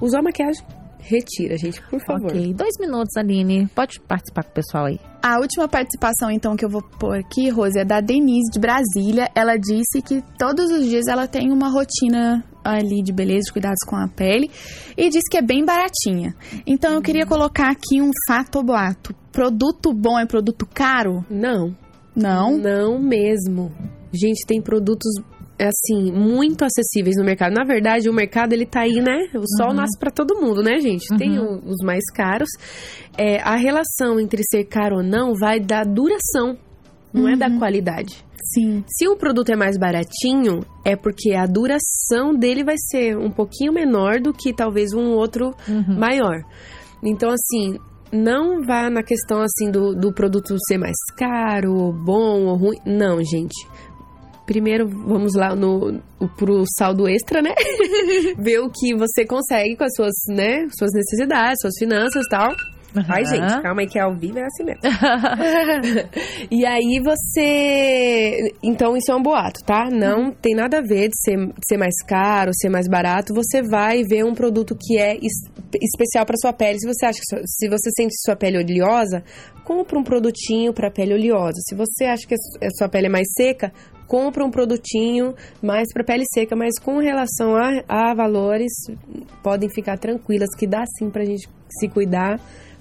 usou 0.00 0.20
a 0.20 0.22
maquiagem, 0.22 0.62
retira, 1.02 1.56
gente, 1.56 1.80
por 1.88 2.00
favor. 2.00 2.30
Ok, 2.30 2.54
dois 2.54 2.74
minutos, 2.78 3.16
Aline. 3.16 3.66
Pode 3.74 4.00
participar 4.00 4.44
com 4.44 4.50
o 4.50 4.54
pessoal 4.54 4.86
aí. 4.86 4.98
A 5.22 5.38
última 5.38 5.68
participação, 5.68 6.30
então, 6.30 6.56
que 6.56 6.64
eu 6.64 6.68
vou 6.68 6.82
pôr 6.82 7.18
aqui, 7.18 7.48
Rose, 7.50 7.78
é 7.78 7.84
da 7.84 8.00
Denise, 8.00 8.50
de 8.52 8.58
Brasília. 8.58 9.28
Ela 9.34 9.56
disse 9.56 10.00
que 10.02 10.22
todos 10.38 10.70
os 10.70 10.86
dias 10.86 11.06
ela 11.08 11.26
tem 11.26 11.50
uma 11.52 11.68
rotina 11.68 12.42
ali 12.64 13.02
de 13.02 13.12
beleza, 13.12 13.46
de 13.46 13.52
cuidados 13.52 13.80
com 13.86 13.96
a 13.96 14.08
pele. 14.08 14.50
E 14.96 15.08
diz 15.10 15.22
que 15.30 15.36
é 15.36 15.42
bem 15.42 15.64
baratinha. 15.64 16.34
Então, 16.66 16.94
eu 16.94 17.02
queria 17.02 17.26
colocar 17.26 17.70
aqui 17.70 18.00
um 18.00 18.10
fato 18.26 18.56
ou 18.56 18.64
boato. 18.64 19.14
Produto 19.32 19.92
bom 19.92 20.18
é 20.18 20.26
produto 20.26 20.66
caro? 20.66 21.24
Não, 21.30 21.76
Não. 22.16 22.56
não 22.56 22.98
mesmo. 22.98 23.72
Gente, 24.12 24.44
tem 24.46 24.60
produtos 24.60 25.12
assim, 25.68 26.10
muito 26.12 26.64
acessíveis 26.64 27.16
no 27.16 27.24
mercado. 27.24 27.52
Na 27.54 27.64
verdade, 27.64 28.08
o 28.08 28.12
mercado 28.12 28.52
ele 28.52 28.66
tá 28.66 28.80
aí, 28.80 29.00
né? 29.00 29.28
O 29.34 29.44
sol 29.56 29.72
nasce 29.74 29.98
pra 29.98 30.10
todo 30.10 30.40
mundo, 30.40 30.62
né, 30.62 30.78
gente? 30.80 31.06
Tem 31.18 31.38
o- 31.38 31.60
os 31.64 31.84
mais 31.84 32.04
caros. 32.14 32.48
É, 33.16 33.40
a 33.42 33.56
relação 33.56 34.18
entre 34.20 34.42
ser 34.44 34.64
caro 34.64 34.96
ou 34.98 35.02
não 35.02 35.34
vai 35.34 35.60
da 35.60 35.82
duração, 35.84 36.56
não 37.12 37.28
é 37.28 37.36
da 37.36 37.50
qualidade. 37.58 38.24
Sim. 38.54 38.82
Se 38.88 39.06
um 39.06 39.16
produto 39.16 39.50
é 39.50 39.56
mais 39.56 39.76
baratinho, 39.78 40.60
é 40.84 40.96
porque 40.96 41.34
a 41.34 41.44
duração 41.46 42.34
dele 42.34 42.64
vai 42.64 42.76
ser 42.78 43.16
um 43.16 43.30
pouquinho 43.30 43.72
menor 43.72 44.20
do 44.20 44.32
que 44.32 44.52
talvez 44.52 44.92
um 44.94 45.10
outro 45.10 45.54
maior. 45.98 46.42
Então, 47.04 47.30
assim, 47.30 47.78
não 48.12 48.62
vá 48.66 48.90
na 48.90 49.02
questão 49.02 49.40
assim 49.42 49.70
do, 49.70 49.94
do 49.94 50.12
produto 50.12 50.56
ser 50.66 50.78
mais 50.78 50.96
caro, 51.16 51.72
ou 51.74 51.92
bom 51.92 52.46
ou 52.46 52.56
ruim. 52.56 52.78
Não, 52.84 53.18
gente. 53.22 53.54
Primeiro, 54.50 54.88
vamos 54.88 55.36
lá 55.36 55.54
no, 55.54 56.02
pro 56.36 56.64
saldo 56.76 57.06
extra, 57.06 57.40
né? 57.40 57.54
Ver 58.36 58.58
o 58.58 58.68
que 58.68 58.96
você 58.96 59.24
consegue 59.24 59.76
com 59.76 59.84
as 59.84 59.94
suas, 59.94 60.12
né, 60.28 60.66
suas 60.76 60.90
necessidades, 60.92 61.60
suas 61.62 61.74
finanças 61.78 62.26
e 62.26 62.28
tal. 62.28 62.52
Ai, 63.08 63.22
Aham. 63.22 63.24
gente, 63.48 63.62
calma 63.62 63.80
aí 63.82 63.86
que 63.86 63.98
é 63.98 64.02
ao 64.02 64.14
vivo 64.14 64.38
é 64.38 64.44
assim 64.46 64.64
mesmo. 64.64 64.80
e 66.50 66.66
aí 66.66 67.00
você. 67.02 68.54
Então, 68.62 68.96
isso 68.96 69.10
é 69.10 69.14
um 69.14 69.22
boato, 69.22 69.60
tá? 69.64 69.88
Não 69.90 70.32
tem 70.32 70.54
nada 70.54 70.78
a 70.78 70.82
ver 70.82 71.08
de 71.08 71.16
ser, 71.20 71.36
de 71.36 71.52
ser 71.68 71.76
mais 71.76 71.94
caro, 72.06 72.50
ser 72.54 72.68
mais 72.68 72.88
barato. 72.88 73.34
Você 73.34 73.62
vai 73.62 74.02
ver 74.02 74.24
um 74.24 74.34
produto 74.34 74.76
que 74.78 74.98
é 74.98 75.16
es- 75.16 75.48
especial 75.80 76.26
para 76.26 76.36
sua 76.40 76.52
pele. 76.52 76.78
Se 76.80 76.86
você 76.86 77.06
acha 77.06 77.18
que 77.20 77.46
se 77.46 77.68
você 77.68 77.90
sente 77.96 78.14
sua 78.24 78.36
pele 78.36 78.58
oleosa, 78.58 79.22
compra 79.64 79.98
um 79.98 80.02
produtinho 80.02 80.72
para 80.72 80.90
pele 80.90 81.14
oleosa. 81.14 81.58
Se 81.68 81.74
você 81.74 82.04
acha 82.04 82.26
que 82.26 82.34
a 82.34 82.38
su- 82.38 82.58
a 82.64 82.70
sua 82.76 82.88
pele 82.88 83.06
é 83.06 83.10
mais 83.10 83.28
seca, 83.36 83.72
compra 84.06 84.44
um 84.44 84.50
produtinho 84.50 85.34
mais 85.62 85.86
para 85.92 86.02
pele 86.02 86.24
seca, 86.34 86.56
mas 86.56 86.78
com 86.82 86.98
relação 86.98 87.54
a, 87.56 87.82
a 87.88 88.14
valores, 88.14 88.72
podem 89.42 89.68
ficar 89.70 89.96
tranquilas 89.98 90.48
que 90.58 90.66
dá 90.66 90.82
sim 90.98 91.08
pra 91.10 91.24
gente 91.24 91.48
se 91.78 91.88
cuidar 91.88 92.40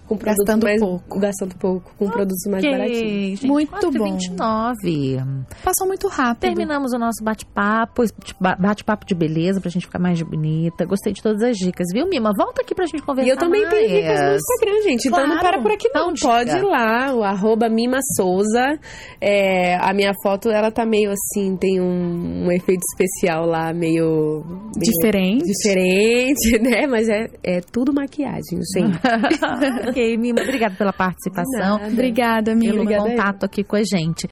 com 0.09 0.17
produtos 0.17 0.45
Gastando 0.45 0.63
mais 0.63 0.79
pouco. 0.81 1.19
gastando 1.19 1.55
pouco, 1.55 1.91
com 1.97 2.09
produtos 2.09 2.43
mais 2.51 2.63
baratinhos. 2.63 3.39
Gente, 3.39 3.47
Muito 3.47 3.71
4h29. 3.71 5.45
Passou 5.63 5.87
muito 5.87 6.07
rápido. 6.07 6.39
Terminamos 6.41 6.91
o 6.93 6.97
nosso 6.97 7.23
bate-papo, 7.23 8.03
ba- 8.39 8.55
bate-papo 8.59 9.05
de 9.05 9.13
beleza 9.15 9.61
pra 9.61 9.69
gente 9.69 9.85
ficar 9.85 9.99
mais 9.99 10.21
bonita. 10.21 10.85
Gostei 10.85 11.13
de 11.13 11.21
todas 11.21 11.41
as 11.43 11.55
dicas, 11.57 11.87
viu, 11.93 12.07
Mima? 12.07 12.31
Volta 12.35 12.61
aqui 12.61 12.73
pra 12.73 12.85
gente 12.85 13.03
conversar 13.03 13.27
E 13.27 13.31
eu 13.31 13.37
também 13.37 13.61
mais. 13.63 13.73
tenho 13.73 13.87
dicas 14.01 14.19
no 14.19 14.35
Instagram, 14.35 14.81
gente. 14.83 15.07
Então 15.07 15.27
não 15.27 15.37
Claro. 15.39 15.53
para 15.57 15.61
por 15.61 15.71
aqui 15.71 15.89
não. 15.93 16.11
Então, 16.11 16.29
Pode 16.29 16.49
ir 16.57 16.61
lá, 16.63 17.13
o 17.15 17.23
arroba 17.23 17.69
Mima 17.69 17.99
Souza. 18.17 18.79
É, 19.21 19.75
a 19.75 19.93
minha 19.93 20.11
foto, 20.23 20.49
ela 20.49 20.71
tá 20.71 20.85
meio 20.85 21.11
assim, 21.11 21.55
tem 21.57 21.79
um, 21.79 22.45
um 22.47 22.51
efeito 22.51 22.81
especial 22.93 23.45
lá, 23.45 23.71
meio... 23.73 24.43
meio 24.45 24.71
Diferente. 24.77 25.43
Diferente, 25.45 26.57
né? 26.61 26.87
Mas 26.87 27.07
é, 27.09 27.27
é 27.43 27.61
tudo 27.61 27.93
maquiagem, 27.93 28.59
gente. 28.75 28.99
ok, 29.99 30.17
Mima, 30.17 30.41
obrigada 30.41 30.75
pela 30.75 30.93
participação. 30.93 31.77
Obrigada, 31.85 32.53
amiga. 32.53 32.71
Pelo 32.71 32.83
Obrigada 32.83 33.09
aí. 33.09 33.15
contato 33.17 33.43
aqui 33.43 33.63
com 33.63 33.75
a 33.75 33.83
gente. 33.83 34.27